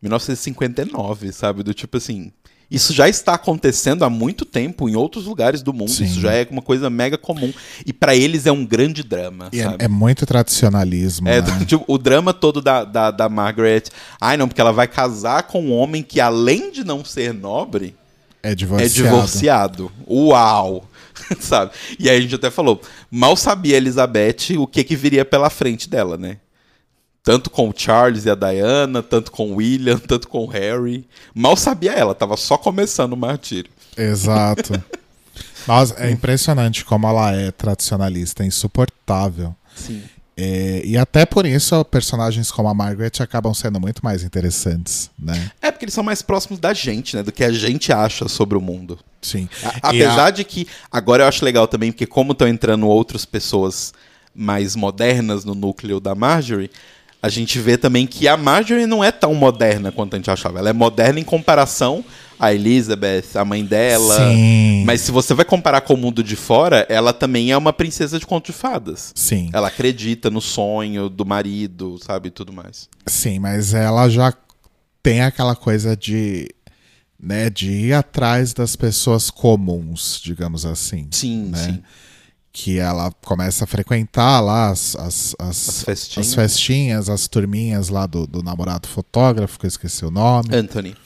[0.02, 1.62] 1959, sabe?
[1.62, 2.32] Do tipo assim,
[2.70, 6.04] isso já está acontecendo há muito tempo em outros lugares do mundo, Sim.
[6.04, 7.52] isso já é uma coisa mega comum
[7.84, 11.64] e pra eles é um grande drama, é, é muito tradicionalismo, É, né?
[11.66, 13.84] tipo, o drama todo da, da, da Margaret.
[14.20, 17.94] Ai, não, porque ela vai casar com um homem que, além de não ser nobre,
[18.42, 18.92] É é divorciado.
[18.94, 19.92] divorciado.
[20.08, 20.84] Uau!
[21.40, 21.72] Sabe?
[21.98, 22.80] E aí a gente até falou,
[23.10, 26.38] mal sabia Elizabeth o que que viria pela frente dela, né?
[27.22, 31.06] Tanto com o Charles e a Diana, tanto com o William, tanto com o Harry.
[31.34, 33.70] Mal sabia ela, tava só começando o martírio.
[33.96, 34.82] Exato.
[35.68, 39.54] Nossa, é impressionante como ela é tradicionalista, é insuportável.
[39.76, 40.02] Sim.
[40.36, 45.50] É, e até por isso, personagens como a Margaret acabam sendo muito mais interessantes, né?
[45.60, 47.22] É porque eles são mais próximos da gente, né?
[47.22, 48.98] Do que a gente acha sobre o mundo.
[49.20, 49.50] Sim.
[49.62, 53.26] A- Apesar a- de que agora eu acho legal também, porque como estão entrando outras
[53.26, 53.92] pessoas
[54.34, 56.70] mais modernas no núcleo da Marjorie,
[57.22, 60.58] a gente vê também que a Marjorie não é tão moderna quanto a gente achava.
[60.58, 62.04] Ela é moderna em comparação
[62.38, 64.16] à Elizabeth, a mãe dela.
[64.16, 64.84] Sim.
[64.86, 68.18] Mas se você vai comparar com o mundo de fora, ela também é uma princesa
[68.18, 69.12] de conto de fadas.
[69.14, 69.50] Sim.
[69.52, 72.88] Ela acredita no sonho do marido, sabe, e tudo mais.
[73.06, 74.32] Sim, mas ela já
[75.02, 76.48] tem aquela coisa de,
[77.22, 81.06] né, de ir atrás das pessoas comuns, digamos assim.
[81.10, 81.58] Sim, né?
[81.58, 81.82] sim.
[82.52, 86.28] Que ela começa a frequentar lá as, as, as, As festinhas.
[86.28, 90.48] as festinhas, as turminhas lá do, do namorado fotógrafo, que eu esqueci o nome.
[90.54, 90.96] Anthony.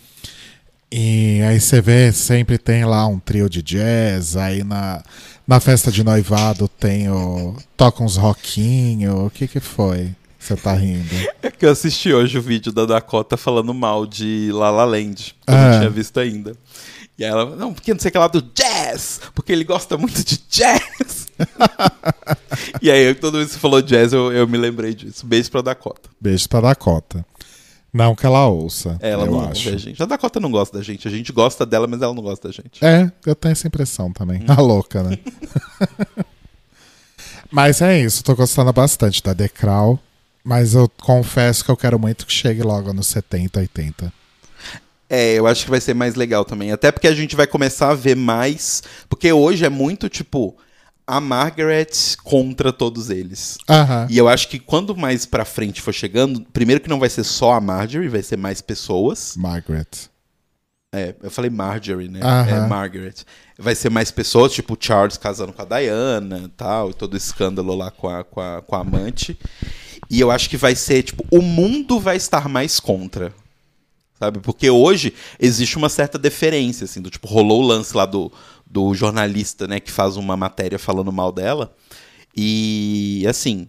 [0.90, 5.02] E aí você vê, sempre tem lá um trio de jazz, aí na,
[5.46, 7.56] na festa de noivado tem o.
[7.76, 9.26] toca uns rockinho.
[9.26, 10.14] O que que foi?
[10.38, 11.08] Você tá rindo?
[11.42, 15.34] É que eu assisti hoje o vídeo da Dakota falando mal de La La Land.
[15.46, 15.70] Que eu Ah.
[15.72, 16.54] não tinha visto ainda.
[17.18, 19.96] E aí ela, não, porque não sei o que lá do jazz, porque ele gosta
[19.96, 21.13] muito de jazz.
[22.80, 25.26] e aí, que você falou jazz, eu, eu me lembrei disso.
[25.26, 26.08] Beijo pra Dakota.
[26.20, 27.24] Beijo pra Dakota.
[27.92, 28.98] Não que ela ouça.
[29.00, 29.68] Ela eu não acho.
[29.68, 30.02] ouve a gente.
[30.02, 31.06] A Dakota não gosta da gente.
[31.06, 32.84] A gente gosta dela, mas ela não gosta da gente.
[32.84, 34.42] É, eu tenho essa impressão também.
[34.42, 34.46] Hum.
[34.48, 35.18] A louca, né?
[37.52, 40.00] mas é isso, tô gostando bastante da Decral.
[40.42, 44.12] Mas eu confesso que eu quero muito que chegue logo nos 70, 80.
[45.08, 46.72] É, eu acho que vai ser mais legal também.
[46.72, 48.82] Até porque a gente vai começar a ver mais.
[49.08, 50.56] Porque hoje é muito tipo.
[51.06, 51.90] A Margaret
[52.22, 53.58] contra todos eles.
[53.68, 54.06] Aham.
[54.10, 57.24] E eu acho que quando mais pra frente for chegando, primeiro que não vai ser
[57.24, 59.34] só a Marjorie, vai ser mais pessoas.
[59.36, 59.86] Margaret.
[60.94, 62.20] É, eu falei Marjorie, né?
[62.22, 62.48] Aham.
[62.48, 63.14] É Margaret.
[63.58, 67.14] Vai ser mais pessoas, tipo o Charles casando com a Diana e tal, e todo
[67.14, 69.38] o escândalo lá com a, com, a, com a amante.
[70.10, 73.32] E eu acho que vai ser, tipo, o mundo vai estar mais contra.
[74.18, 74.38] Sabe?
[74.38, 78.32] Porque hoje existe uma certa deferência, assim, do tipo, rolou o lance lá do,
[78.74, 81.72] do jornalista, né, que faz uma matéria falando mal dela.
[82.36, 83.68] E, assim,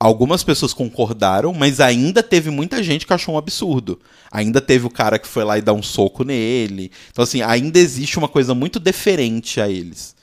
[0.00, 4.00] algumas pessoas concordaram, mas ainda teve muita gente que achou um absurdo.
[4.30, 6.90] Ainda teve o cara que foi lá e dar um soco nele.
[7.10, 10.16] Então, assim, ainda existe uma coisa muito deferente a eles.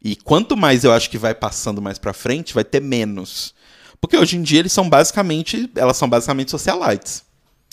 [0.00, 3.52] E quanto mais eu acho que vai passando mais pra frente, vai ter menos.
[4.00, 5.68] Porque hoje em dia eles são basicamente.
[5.74, 7.24] Elas são basicamente socialites.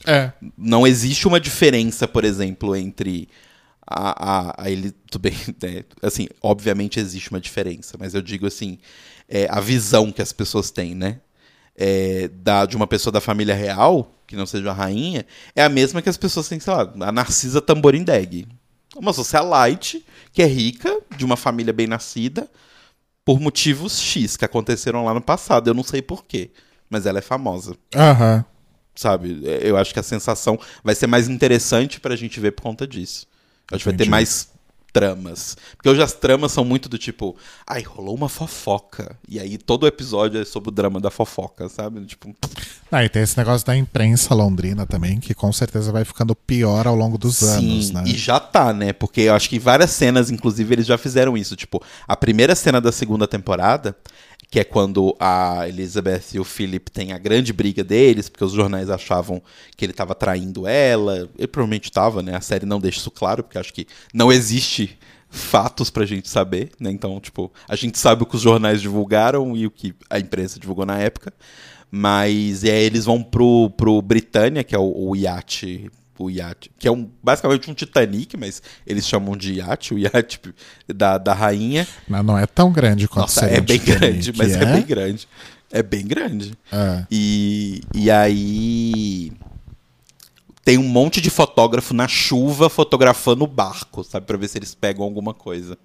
[0.04, 0.32] É.
[0.58, 3.30] Não existe uma diferença, por exemplo, entre
[3.88, 4.92] a, a, a ele.
[5.10, 5.84] Tudo bem, né?
[6.02, 8.78] Assim, obviamente existe uma diferença, mas eu digo assim,
[9.30, 11.20] é, a visão que as pessoas têm, né?
[11.78, 15.70] É, da, de uma pessoa da família real, que não seja a rainha, é a
[15.70, 18.48] mesma que as pessoas têm, sei lá, a Narcisa Tamborindeg.
[18.96, 22.50] Uma socialite que é rica, de uma família bem nascida,
[23.26, 25.68] por motivos X que aconteceram lá no passado.
[25.70, 26.52] Eu não sei porquê,
[26.90, 28.46] mas ela é famosa Aham.
[28.96, 29.42] sabe?
[29.44, 33.28] Eu acho que a sensação vai ser mais interessante pra gente ver por conta disso.
[33.72, 34.50] Acho que vai ter mais
[34.96, 35.58] tramas.
[35.76, 37.36] Porque hoje as tramas são muito do tipo,
[37.68, 39.18] ai, rolou uma fofoca.
[39.28, 42.00] E aí todo episódio é sobre o drama da fofoca, sabe?
[42.06, 42.34] Tipo,
[42.90, 46.88] Ah, e tem esse negócio da imprensa londrina também, que com certeza vai ficando pior
[46.88, 48.04] ao longo dos anos, né?
[48.06, 48.94] E já tá, né?
[48.94, 51.58] Porque eu acho que várias cenas, inclusive, eles já fizeram isso.
[51.58, 53.98] Tipo, a primeira cena da segunda temporada,
[54.56, 58.54] que é quando a Elizabeth e o Philip têm a grande briga deles, porque os
[58.54, 59.42] jornais achavam
[59.76, 61.30] que ele tava traindo ela.
[61.38, 62.38] Ele provavelmente tava, né?
[62.38, 64.98] A série não deixa isso claro, porque acho que não existe
[65.30, 66.90] fatos pra gente saber, né?
[66.90, 70.58] Então, tipo, a gente sabe o que os jornais divulgaram e o que a imprensa
[70.58, 71.34] divulgou na época.
[71.92, 75.92] Mas e aí eles vão pro, pro Britânia, que é o, o iate.
[76.18, 76.72] O iate.
[76.80, 80.40] Que é um, basicamente um Titanic, mas eles chamam de iate, o iate
[80.88, 81.88] da, da rainha.
[82.08, 84.66] Mas não é tão grande quanto Nossa, seria é bem Titanic, grande, mas é?
[84.66, 85.28] bem grande.
[85.72, 86.54] É bem grande.
[86.72, 87.06] É.
[87.12, 89.34] E, e aí.
[90.64, 94.26] Tem um monte de fotógrafo na chuva fotografando o barco, sabe?
[94.26, 95.78] Pra ver se eles pegam alguma coisa.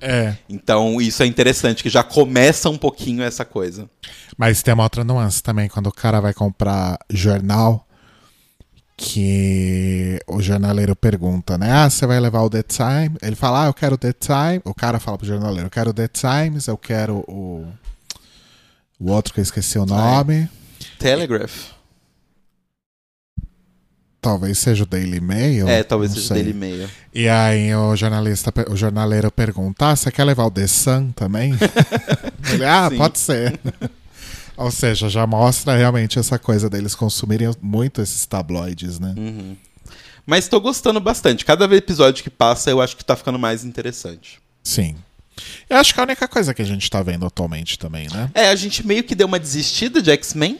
[0.00, 0.36] É.
[0.48, 3.88] Então, isso é interessante, que já começa um pouquinho essa coisa.
[4.36, 7.85] Mas tem uma outra nuance também, quando o cara vai comprar jornal,
[8.96, 11.70] que o jornaleiro pergunta, né?
[11.70, 13.16] Ah, você vai levar o The Time?
[13.20, 14.62] Ele fala, ah, eu quero o The Time.
[14.64, 17.66] O cara fala pro jornaleiro, eu quero o The Times, eu quero o.
[18.98, 20.48] O outro que eu esqueci o nome.
[20.98, 21.72] Telegraph.
[24.22, 25.68] Talvez seja o Daily Mail.
[25.68, 26.36] é, talvez seja sei.
[26.42, 26.88] Daily Mail.
[27.14, 31.52] E aí o jornalista, o jornaleiro pergunta: ah, você quer levar o The Sun também?
[32.50, 32.96] Ele, ah, Sim.
[32.96, 33.60] pode ser.
[34.56, 39.14] Ou seja, já mostra realmente essa coisa deles consumirem muito esses tabloides, né?
[39.16, 39.56] Uhum.
[40.24, 41.44] Mas tô gostando bastante.
[41.44, 44.40] Cada episódio que passa, eu acho que tá ficando mais interessante.
[44.64, 44.96] Sim.
[45.68, 48.30] Eu acho que é a única coisa que a gente tá vendo atualmente também, né?
[48.34, 50.58] É, a gente meio que deu uma desistida de X-Men.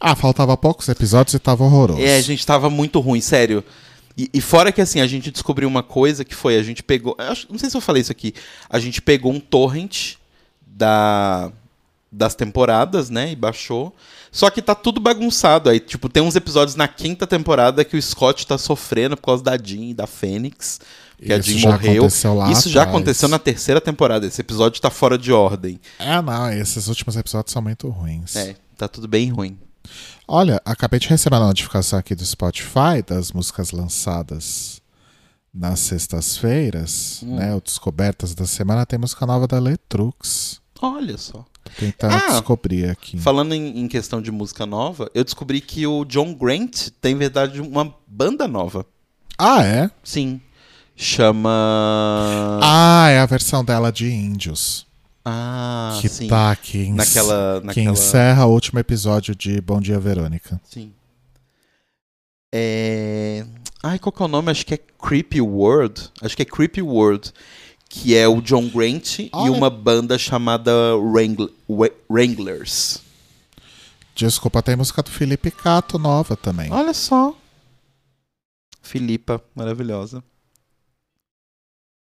[0.00, 2.00] Ah, faltava poucos episódios e tava horroroso.
[2.00, 3.62] É, a gente tava muito ruim, sério.
[4.16, 7.14] E, e fora que assim, a gente descobriu uma coisa que foi, a gente pegou.
[7.18, 8.32] acho- não sei se eu falei isso aqui.
[8.68, 10.14] A gente pegou um torrent
[10.66, 11.52] da,
[12.16, 13.32] das temporadas, né?
[13.32, 13.94] E baixou.
[14.32, 15.68] Só que tá tudo bagunçado.
[15.68, 19.42] Aí, tipo, tem uns episódios na quinta temporada que o Scott tá sofrendo por causa
[19.44, 20.80] da Jean e da Fênix.
[21.18, 21.92] Que a Isso Jean já morreu.
[22.02, 22.96] aconteceu lá Isso já atrás.
[22.96, 24.26] aconteceu na terceira temporada.
[24.26, 25.78] Esse episódio tá fora de ordem.
[25.98, 28.34] É, não, esses últimos episódios são muito ruins.
[28.36, 29.58] É, tá tudo bem ruim.
[30.26, 34.80] Olha, acabei de receber a notificação aqui do Spotify das músicas lançadas
[35.54, 37.36] nas sextas-feiras, Hum.
[37.36, 37.54] né?
[37.54, 40.60] O Descobertas da Semana tem música nova da Letrux.
[40.82, 41.44] Olha só.
[41.66, 43.18] Tô tentando Ah, descobrir aqui.
[43.18, 47.18] Falando em, em questão de música nova, eu descobri que o John Grant tem, em
[47.18, 48.86] verdade, uma banda nova.
[49.38, 49.90] Ah, é?
[50.04, 50.40] Sim.
[50.94, 52.60] Chama.
[52.62, 54.86] Ah, é a versão dela de Índios.
[55.24, 56.28] Ah, que sim.
[56.28, 56.78] tá aqui.
[56.84, 57.58] em- Naquela.
[57.60, 57.90] Que naquela...
[57.90, 60.60] encerra o último episódio de Bom Dia, Verônica.
[60.64, 60.92] Sim.
[62.54, 63.44] É.
[63.82, 64.50] Ai, qual que é o nome?
[64.50, 66.10] Acho que é Creepy World.
[66.22, 67.32] Acho que é Creepy World.
[68.02, 69.52] Que é o John Grant e Olha.
[69.52, 73.00] uma banda chamada Wrangl- Wa- Wranglers.
[74.14, 76.70] Desculpa, tem música do Felipe Cato nova também.
[76.72, 77.34] Olha só.
[78.82, 80.22] Filipa, maravilhosa.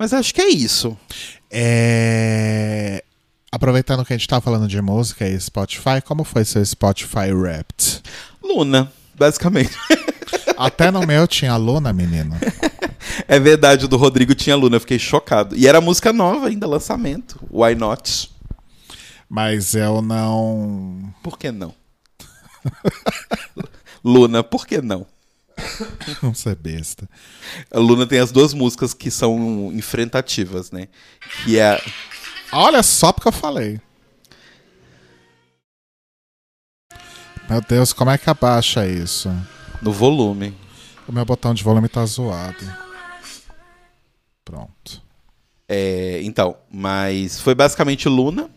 [0.01, 0.97] Mas acho que é isso.
[1.51, 3.03] É...
[3.51, 8.03] Aproveitando que a gente tá falando de música e Spotify, como foi seu Spotify Wrapped?
[8.43, 9.71] Luna, basicamente.
[10.59, 12.37] Até no meu tinha Luna, menino.
[13.29, 15.55] É verdade, o do Rodrigo tinha Luna, eu fiquei chocado.
[15.57, 17.39] E era música nova ainda, lançamento.
[17.49, 18.29] Why not?
[19.29, 21.15] Mas eu não.
[21.23, 21.73] Por que não?
[24.05, 25.07] Luna, por que não?
[26.23, 27.09] Não ser besta.
[27.69, 30.87] A Luna tem as duas músicas que são enfrentativas, né?
[31.45, 31.83] Que é.
[32.53, 33.81] Olha só porque eu falei.
[37.51, 39.31] Meu Deus, como é que abaixa isso?
[39.81, 40.55] No volume.
[41.07, 42.65] O meu botão de volume tá zoado.
[44.45, 45.03] Pronto.
[45.69, 48.51] É, então, mas foi basicamente Luna.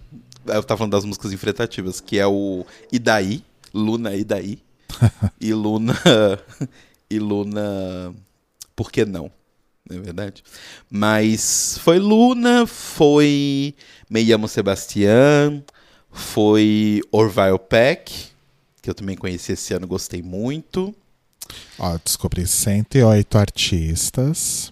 [0.48, 3.44] Eu tava falando das músicas enfrentativas, que é o E daí?
[3.74, 4.60] Luna e daí?
[5.40, 5.96] e Luna.
[7.10, 8.14] e Luna.
[8.76, 9.32] Por que não?
[9.88, 10.44] Não é verdade?
[10.90, 13.76] Mas foi Luna, foi
[14.10, 15.62] Me Llamo Sebastián,
[16.12, 18.30] foi Orville Peck,
[18.82, 20.96] que eu também conheci esse ano, gostei muito.
[21.80, 24.72] Ó, descobri 108 artistas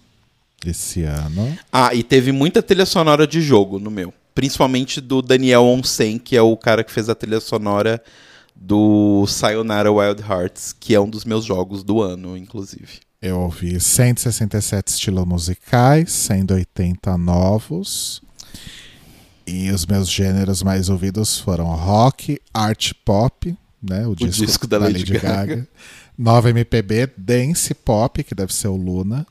[0.66, 1.56] esse ano.
[1.72, 4.12] Ah, e teve muita trilha sonora de jogo no meu.
[4.34, 8.02] Principalmente do Daniel Onsen, que é o cara que fez a trilha sonora
[8.54, 13.00] do Sayonara Wild Hearts, que é um dos meus jogos do ano, inclusive.
[13.22, 18.22] Eu ouvi 167 estilos musicais, 180 novos.
[19.46, 24.06] E os meus gêneros mais ouvidos foram rock, art pop, né?
[24.06, 25.66] O, disco, disco da Lady Gaga.
[26.20, 29.26] Nova MPB, dance pop, que deve ser o Luna,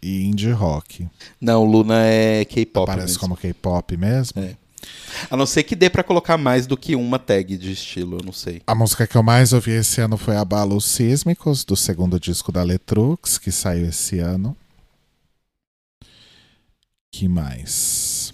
[0.00, 1.08] e indie rock.
[1.40, 2.86] Não, Luna é K-pop.
[2.86, 3.20] Parece mesmo.
[3.20, 4.40] como K-pop mesmo.
[4.40, 4.54] É.
[5.28, 8.24] A não ser que dê pra colocar mais do que uma tag de estilo, eu
[8.24, 8.62] não sei.
[8.64, 12.62] A música que eu mais ouvi esse ano foi Abalos Sísmicos, do segundo disco da
[12.62, 14.56] Letrux, que saiu esse ano.
[17.10, 18.32] Que mais?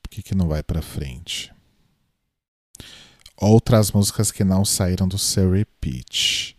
[0.00, 1.52] Por que, que não vai pra frente?
[3.40, 6.56] Outras músicas que não saíram do seu repeat.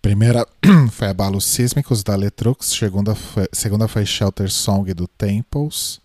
[0.00, 0.46] Primeira
[0.90, 6.00] foi Abalos Sísmicos da Letrux, segunda foi, segunda foi Shelter Song do Temples,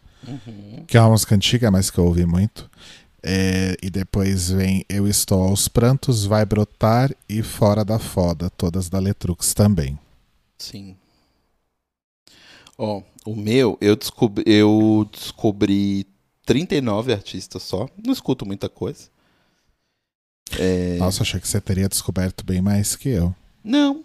[0.87, 2.69] que é uma música antiga, mas que eu ouvi muito.
[3.25, 8.89] É, e depois vem Eu Estou aos Prantos, Vai Brotar e Fora da Foda, todas
[8.89, 9.97] da Letrux também.
[10.57, 10.97] Sim.
[12.77, 16.05] Ó, o meu, eu descobri, eu descobri
[16.45, 17.87] 39 artistas só.
[18.03, 19.13] Não escuto muita coisa.
[20.60, 23.36] É, Nossa, achei que você teria descoberto bem mais que eu.
[23.63, 24.03] Não.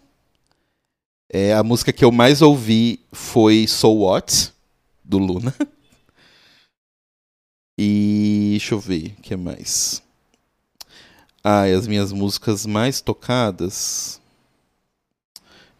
[1.28, 4.52] É, a música que eu mais ouvi foi So What,
[5.04, 5.54] do Luna.
[7.80, 10.02] E deixa eu ver, o que mais?
[11.44, 14.20] Ah, e as minhas músicas mais tocadas.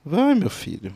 [0.05, 0.95] Vai, meu filho.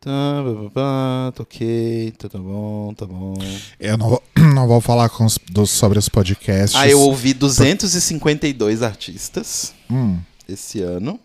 [0.00, 0.10] Tá,
[0.44, 3.34] pá, pá, pá, toquei, tá, tá bom, tá bom.
[3.80, 4.22] Eu não vou,
[4.54, 6.78] não vou falar com os- dos- sobre os podcasts.
[6.78, 11.18] Ah, eu ouvi 252 artistas Hum, esse ano.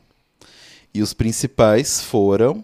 [0.94, 2.64] E os principais foram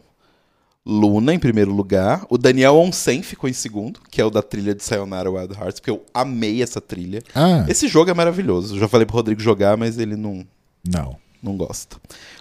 [0.85, 2.25] Luna, em primeiro lugar.
[2.29, 5.79] O Daniel Onsen ficou em segundo, que é o da trilha de Sayonara Wild Hearts,
[5.79, 7.21] porque eu amei essa trilha.
[7.35, 8.75] Ah, Esse jogo é maravilhoso.
[8.75, 10.43] Eu já falei pro Rodrigo jogar, mas ele não,
[10.83, 11.15] não.
[11.43, 11.97] não gosta.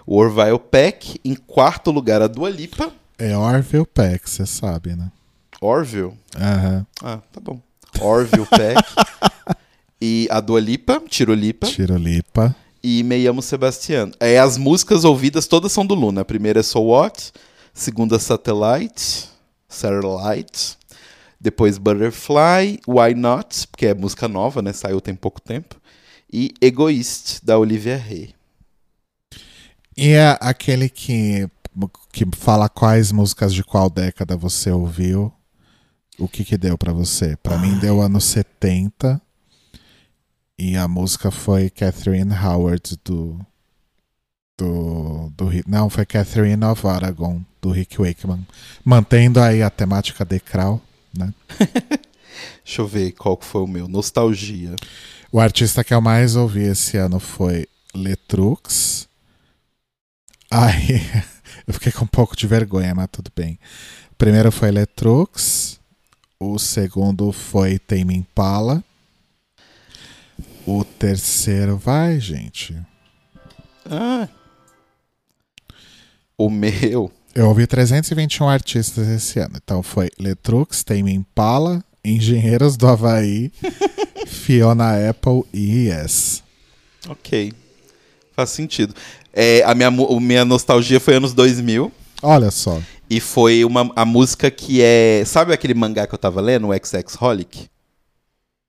[0.07, 2.91] O Orville Peck, em quarto lugar, a Dua Lipa.
[3.19, 5.11] É Orville Peck, você sabe, né?
[5.59, 6.13] Orville?
[6.37, 6.87] Aham.
[7.03, 7.59] Ah, tá bom.
[7.99, 8.81] Orville Peck.
[10.01, 11.67] e a Dua Lipa, Tirolipa.
[11.67, 12.55] Tirolipa.
[12.81, 14.11] e Me Llamo Sebastián.
[14.21, 16.21] É, as músicas ouvidas todas são do Luna.
[16.21, 17.33] A primeira é So What,
[17.73, 19.27] segunda Satellite,
[19.67, 20.77] Satellite,
[21.39, 24.71] depois Butterfly, Why Not, porque é música nova, né?
[24.71, 25.75] Saiu tem pouco tempo,
[26.31, 28.33] e Egoist, da Olivia Rey.
[29.97, 31.49] E é aquele que,
[32.11, 35.31] que fala quais músicas de qual década você ouviu.
[36.17, 37.37] O que que deu pra você?
[37.37, 39.21] Pra mim deu anos 70.
[40.57, 43.39] E a música foi Catherine Howard do.
[44.57, 48.45] Do, do não, foi Catherine of Aragon, do Rick Wakeman.
[48.83, 50.81] Mantendo aí a temática de Crow,
[51.17, 51.33] né?
[52.65, 53.87] Deixa eu ver qual que foi o meu.
[53.87, 54.75] Nostalgia.
[55.31, 59.07] O artista que eu mais ouvi esse ano foi Letrux.
[60.51, 61.01] Aí
[61.69, 63.59] eu fiquei com um pouco de vergonha, mas tudo bem.
[64.11, 65.79] O primeiro foi Letrux.
[66.39, 68.83] O segundo foi Tame Impala.
[70.65, 72.75] O terceiro, vai, gente.
[73.85, 74.27] Ah.
[76.35, 77.11] O meu.
[77.35, 79.53] Eu ouvi 321 artistas esse ano.
[79.63, 83.51] Então foi Letrux, Tame Impala, Engenheiros do Havaí,
[84.25, 86.43] Fiona Apple e Yes.
[87.07, 87.53] Ok.
[88.35, 88.95] Faz sentido.
[89.41, 91.89] É, a minha, a minha nostalgia foi anos 2000.
[92.21, 92.77] Olha só.
[93.09, 95.23] E foi uma, a música que é.
[95.25, 97.69] Sabe aquele mangá que eu tava lendo, o XX Holic?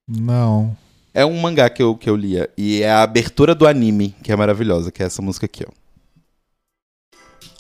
[0.07, 0.77] Não.
[1.13, 2.49] É um mangá que eu, que eu lia.
[2.57, 5.73] E é a abertura do anime, que é maravilhosa, que é essa música aqui, ó.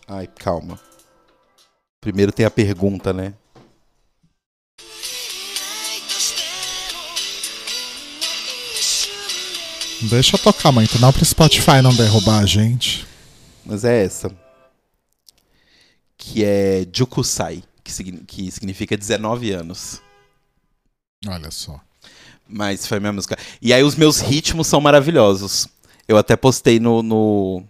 [0.06, 0.78] Ai, calma.
[2.00, 3.34] Primeiro tem a pergunta, né?
[10.08, 13.06] Deixa eu tocar muito, não pro Spotify não derrubar a gente.
[13.64, 14.30] Mas é essa.
[16.16, 20.00] Que é Jukusai, que, signi- que significa 19 anos.
[21.26, 21.80] Olha só.
[22.48, 23.36] Mas foi minha música.
[23.60, 25.68] E aí os meus ritmos são maravilhosos.
[26.08, 27.62] Eu até postei no, no-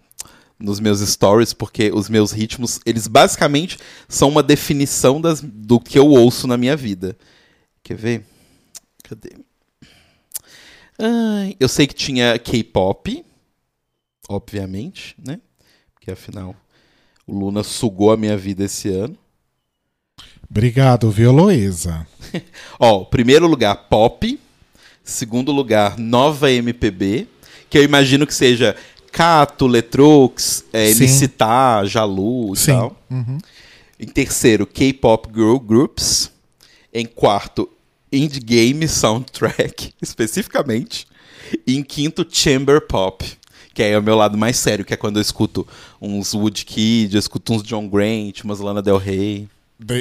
[0.59, 3.77] nos meus stories, porque os meus ritmos, eles basicamente
[4.09, 7.17] são uma definição das, do que eu ouço na minha vida.
[7.83, 8.25] Quer ver?
[9.05, 9.33] Cadê?
[11.01, 13.25] Ai, eu sei que tinha K-pop,
[14.29, 15.41] obviamente, né?
[15.95, 16.55] Porque afinal,
[17.27, 19.17] o Luna sugou a minha vida esse ano.
[20.51, 22.07] Obrigado, viu, Heloísa?
[22.79, 24.39] Ó, primeiro lugar, pop.
[25.03, 27.29] Segundo lugar, nova MPB.
[27.71, 28.77] Que eu imagino que seja
[29.13, 30.91] Cato, Letrux, é,
[31.29, 32.73] Tá, Jalu e Sim.
[32.73, 32.97] tal.
[33.11, 33.39] Uhum.
[33.99, 36.31] Em terceiro, K-pop Girl Groups.
[36.93, 37.69] Em quarto,
[38.13, 41.07] Indie Game Soundtrack, especificamente.
[41.67, 43.25] E em quinto, Chamber Pop.
[43.73, 45.67] Que aí é o meu lado mais sério, que é quando eu escuto
[46.01, 49.49] uns Woodkid, eu escuto uns John Grant, umas Lana Del Rey.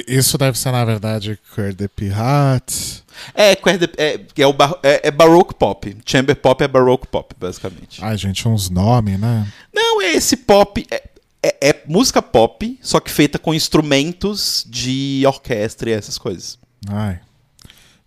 [0.06, 3.02] Isso deve ser, na verdade, Cœur de Pirate.
[3.34, 5.96] É, quer- é, é, o bar- é, é Baroque Pop.
[6.04, 8.04] Chamber Pop é Baroque Pop, basicamente.
[8.04, 9.50] Ai, gente, uns nomes, né?
[9.72, 10.84] Não, é esse pop.
[10.90, 11.02] É,
[11.42, 16.58] é- é música pop, só que feita com instrumentos de orquestra e essas coisas.
[16.88, 17.18] Ai,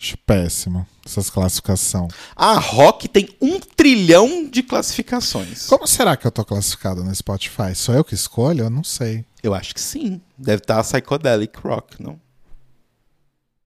[0.04, 2.08] acho péssimo essas classificação.
[2.36, 5.66] A rock tem um trilhão de classificações.
[5.68, 7.74] Como será que eu tô classificado no Spotify?
[7.76, 8.66] Sou eu que escolho?
[8.66, 9.26] Eu não sei.
[9.42, 10.22] Eu acho que sim.
[10.38, 12.20] Deve estar psychedelic rock, não?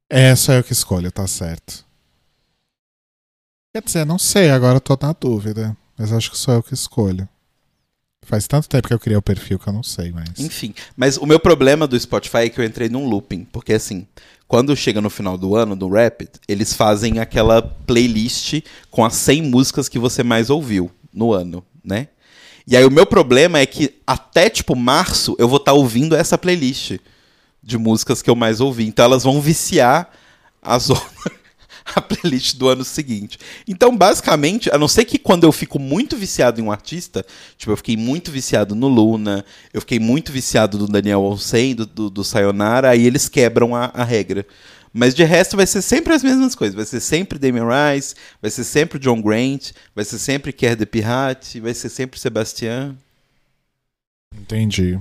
[0.09, 1.85] É, sou eu que escolho, tá certo.
[3.73, 5.75] Quer dizer, não sei, agora eu tô na dúvida.
[5.97, 7.27] Mas acho que sou eu que escolho.
[8.23, 10.37] Faz tanto tempo que eu criei o perfil que eu não sei mais.
[10.39, 14.05] Enfim, mas o meu problema do Spotify é que eu entrei num looping, porque assim,
[14.47, 19.43] quando chega no final do ano, do Rapid, eles fazem aquela playlist com as 100
[19.43, 22.07] músicas que você mais ouviu no ano, né?
[22.65, 26.37] E aí o meu problema é que até tipo março eu vou estar ouvindo essa
[26.37, 26.97] playlist
[27.63, 30.09] de músicas que eu mais ouvi, então elas vão viciar
[30.61, 31.36] as outras
[31.95, 33.39] a playlist do ano seguinte.
[33.67, 37.25] Então, basicamente, a não ser que quando eu fico muito viciado em um artista,
[37.57, 41.85] tipo, eu fiquei muito viciado no Luna, eu fiquei muito viciado do Daniel Olsen, do,
[41.85, 44.45] do, do Sayonara, aí eles quebram a, a regra.
[44.93, 46.75] Mas de resto vai ser sempre as mesmas coisas.
[46.75, 50.85] Vai ser sempre Damien Rice, vai ser sempre John Grant, vai ser sempre Kerr de
[50.85, 52.95] Pirate, vai ser sempre Sebastian.
[54.35, 54.99] Entendi.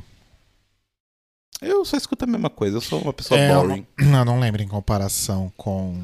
[1.63, 3.87] Eu só escuto a mesma coisa, eu sou uma pessoa É, eu boring.
[3.99, 5.99] Eu não lembro em comparação com,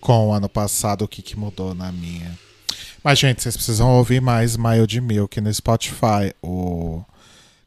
[0.00, 2.38] com o ano passado o que, que mudou na minha.
[3.02, 6.34] Mas, gente, vocês precisam ouvir mais Mild Milk no Spotify.
[6.42, 7.02] O...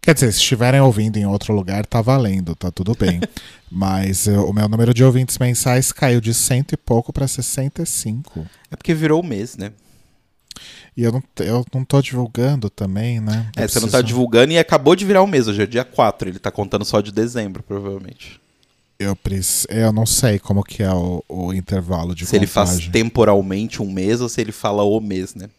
[0.01, 3.21] Quer dizer, se estiverem ouvindo em outro lugar, tá valendo, tá tudo bem.
[3.71, 8.45] Mas eu- o meu número de ouvintes mensais caiu de cento e pouco para 65.
[8.69, 9.71] É porque virou o mês, né?
[10.97, 13.49] E eu não, eu não tô divulgando também, né?
[13.55, 15.65] Eu É, você não tá preciso- divulgando e acabou de virar o mês, hoje é
[15.65, 18.40] dia 4, ele tá contando só de dezembro, provavelmente.
[19.01, 22.69] Eu, preci- eu não sei como que é o, o intervalo de se ele faz
[22.71, 22.91] contagem.
[22.91, 25.49] temporalmente um mês ou se ele fala o mês, né?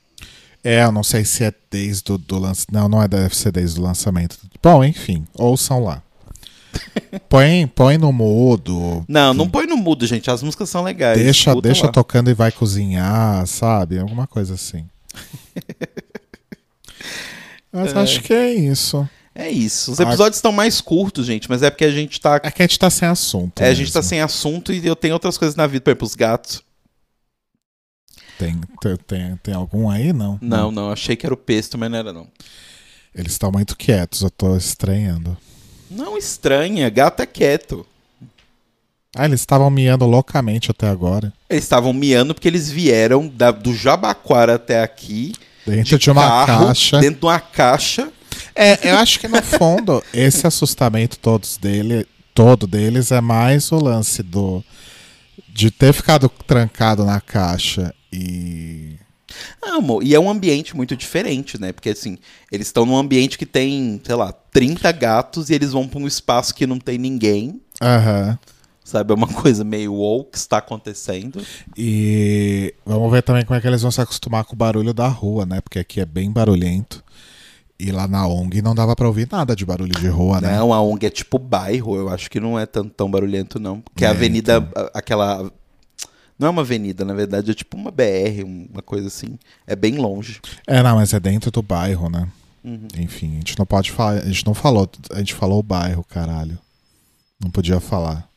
[0.63, 2.73] É, eu não sei se é desde o do lançamento.
[2.73, 4.39] Não, não é deve ser desde o lançamento.
[4.63, 6.01] Bom, enfim, ouçam lá.
[7.29, 9.05] põe, põe no mudo.
[9.09, 10.31] Não, não põe no mudo, gente.
[10.31, 11.19] As músicas são legais.
[11.19, 11.93] Deixa, deixa lá.
[11.93, 13.99] tocando e vai cozinhar, sabe?
[13.99, 14.87] Alguma coisa assim.
[17.73, 17.99] Mas É.
[17.99, 19.09] acho que é isso.
[19.35, 19.93] É isso.
[19.93, 22.39] Os episódios estão mais curtos, gente, mas é porque a gente tá.
[22.43, 23.61] É que a gente tá sem assunto.
[23.63, 24.09] É, a gente tá mesmo.
[24.11, 25.83] sem assunto e eu tenho outras coisas na vida.
[25.83, 26.63] Por exemplo, os gatos.
[28.39, 30.13] Tem, tem, tem, tem algum aí?
[30.13, 30.39] Não.
[30.41, 32.27] Não, não, achei que era o pesto, mas não era, não.
[33.15, 35.37] Eles estão muito quietos, eu tô estranhando.
[35.91, 37.87] Não estranha, gato é quieto.
[39.15, 41.33] Ah, eles estavam miando loucamente até agora.
[41.49, 45.33] Eles estavam miando porque eles vieram da- do Jabaquara até aqui.
[45.67, 46.99] Dentro de, uma carro, caixa.
[47.01, 48.11] Dentro de uma caixa.
[48.55, 53.77] É, eu acho que no fundo, esse assustamento todos dele, todo deles é mais o
[53.77, 54.63] lance do
[55.49, 58.97] de ter ficado trancado na caixa e
[59.63, 61.73] Ah, amor, e é um ambiente muito diferente, né?
[61.73, 62.19] Porque assim,
[62.51, 66.07] eles estão num ambiente que tem, sei lá, 30 gatos e eles vão pra um
[66.07, 67.61] espaço que não tem ninguém.
[67.81, 68.39] aham.
[68.85, 69.13] Sabe?
[69.13, 71.41] É uma coisa meio wow que está acontecendo.
[71.79, 75.07] E vamos ver também como é que eles vão se acostumar com o barulho da
[75.07, 75.61] rua, né?
[75.61, 77.03] Porque aqui é bem barulhento.
[77.85, 80.57] E lá na ONG não dava pra ouvir nada de barulho de rua, né?
[80.57, 83.81] Não, a ONG é tipo bairro, eu acho que não é tão, tão barulhento, não.
[83.81, 84.85] Porque a É, avenida, então.
[84.85, 85.51] a- aquela.
[86.39, 89.39] Não é uma avenida, na verdade, é tipo uma BR, uma coisa assim.
[89.67, 90.41] É bem longe.
[90.67, 92.29] É, não, mas é dentro do bairro, né?
[92.65, 92.87] Uhum.
[92.99, 94.13] Enfim, a gente não pode falar.
[94.23, 94.89] A gente não falou.
[95.11, 96.57] A gente falou o bairro, caralho.
[97.43, 98.29] Não podia falar.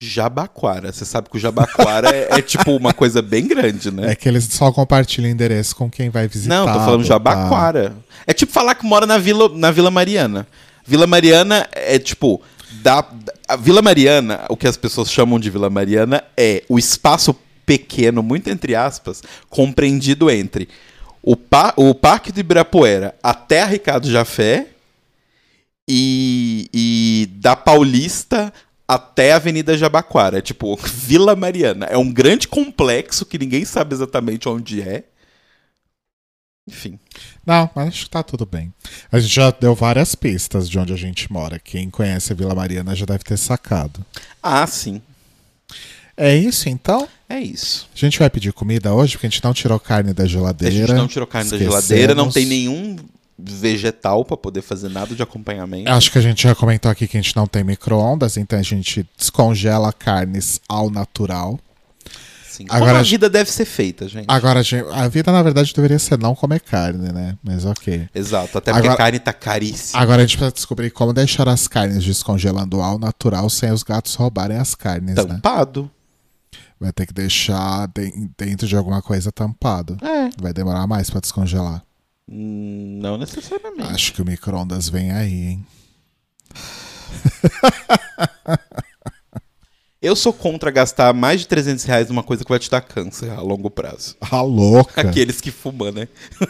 [0.00, 0.90] Jabaquara.
[0.90, 4.12] Você sabe que o Jabaquara é, é, tipo uma coisa bem grande, né?
[4.12, 6.54] É que eles só compartilham endereço com quem vai visitar.
[6.54, 7.90] Não, tô falando Jabaquara.
[7.90, 7.96] Tá.
[8.26, 10.46] É tipo falar que mora na Vila, na Vila Mariana.
[10.86, 12.40] Vila Mariana é tipo.
[12.82, 13.04] Da,
[13.48, 17.34] a Vila Mariana, o que as pessoas chamam de Vila Mariana é o espaço
[17.66, 20.68] pequeno, muito entre aspas, compreendido entre
[21.20, 24.68] o, pa o Parque do Ibirapuera até a Ricardo Jafé
[25.86, 28.52] e, e da Paulista
[28.94, 30.38] até a Avenida Jabaquara.
[30.38, 31.86] É tipo Vila Mariana.
[31.86, 35.04] É um grande complexo que ninguém sabe exatamente onde é.
[36.68, 36.98] Enfim.
[37.46, 38.72] Não, mas acho que tá tudo bem.
[39.10, 41.58] A gente já deu várias pistas de onde a gente mora.
[41.58, 44.04] Quem conhece a Vila Mariana já deve ter sacado.
[44.42, 45.00] Ah, sim.
[46.16, 47.08] É isso então?
[47.28, 47.88] É isso.
[47.94, 50.74] A gente vai pedir comida hoje, porque a gente não tirou carne da geladeira.
[50.74, 51.74] A gente não tirou carne Esquecemos.
[51.74, 52.96] da geladeira, não tem nenhum
[53.44, 55.90] vegetal para poder fazer nada de acompanhamento.
[55.90, 58.62] Acho que a gente já comentou aqui que a gente não tem micro-ondas, então a
[58.62, 61.58] gente descongela carnes ao natural.
[62.48, 62.66] Sim.
[62.68, 64.26] Agora, Como a vida deve ser feita, gente.
[64.28, 64.60] Agora,
[64.92, 67.38] a vida, na verdade, deveria ser não comer carne, né?
[67.42, 68.08] Mas ok.
[68.14, 70.02] Exato, até porque agora, a carne tá caríssima.
[70.02, 74.14] Agora a gente precisa descobrir como deixar as carnes descongelando ao natural sem os gatos
[74.14, 75.32] roubarem as carnes, Tampado.
[75.32, 75.40] né?
[75.40, 75.90] Tampado.
[76.78, 77.88] Vai ter que deixar
[78.38, 79.96] dentro de alguma coisa tampado.
[80.02, 80.30] É.
[80.40, 81.82] Vai demorar mais para descongelar.
[82.32, 83.92] Não necessariamente.
[83.92, 85.66] Acho que o micro-ondas vem aí, hein?
[90.00, 93.30] Eu sou contra gastar mais de 300 reais numa coisa que vai te dar câncer
[93.30, 94.16] a longo prazo.
[94.20, 95.00] Ah, louca.
[95.00, 96.06] Aqueles que fumam, né?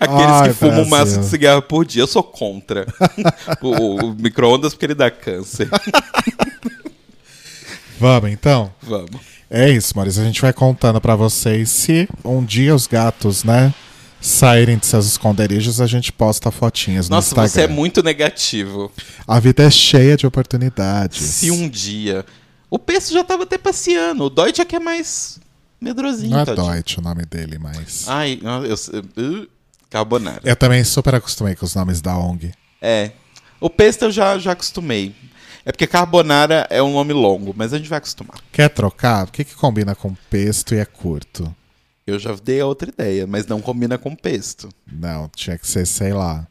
[0.00, 2.02] Aqueles Ai, que fumam um maço de cigarro por dia.
[2.02, 2.86] Eu sou contra
[3.62, 5.68] o, o micro-ondas porque ele dá câncer.
[7.98, 8.72] Vamos então?
[8.82, 9.20] Vamos.
[9.54, 10.20] É isso, Maurício.
[10.20, 13.72] A gente vai contando para vocês se um dia os gatos, né,
[14.20, 17.48] saírem de seus esconderijos, a gente posta fotinhas no Nossa, Instagram.
[17.48, 18.90] você é muito negativo.
[19.28, 21.22] A vida é cheia de oportunidades.
[21.22, 22.26] Se um dia.
[22.68, 24.24] O Peço já tava até passeando.
[24.24, 25.38] O Deutsch é que é mais
[25.80, 26.30] medrosinho.
[26.30, 26.72] Não é tadinho.
[26.72, 28.06] Deutsch o nome dele, mas.
[28.08, 28.64] Ai, eu.
[28.64, 29.48] eu uh,
[29.88, 30.40] carbonara.
[30.42, 32.52] Eu também super acostumei com os nomes da ONG.
[32.82, 33.12] É.
[33.60, 35.14] O Pesto eu já, já acostumei.
[35.64, 38.36] É porque carbonara é um nome longo, mas a gente vai acostumar.
[38.52, 39.26] Quer trocar?
[39.26, 41.54] O que, que combina com pesto e é curto?
[42.06, 44.68] Eu já dei outra ideia, mas não combina com pesto.
[44.86, 46.46] Não, tinha que ser, sei lá.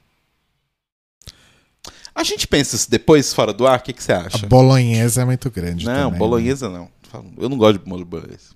[2.16, 4.46] A gente pensa isso depois, fora do ar, o que, que você acha?
[4.46, 6.88] A bolonhesa é muito grande Não, também, bolonhesa né?
[7.14, 7.26] não.
[7.38, 8.54] Eu não gosto de molho bolonhesa.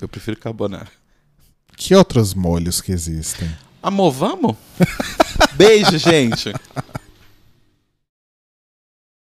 [0.00, 0.88] Eu prefiro carbonara.
[1.76, 3.50] Que outros molhos que existem?
[3.82, 4.56] Amor, vamos?
[5.54, 6.52] Beijo, gente.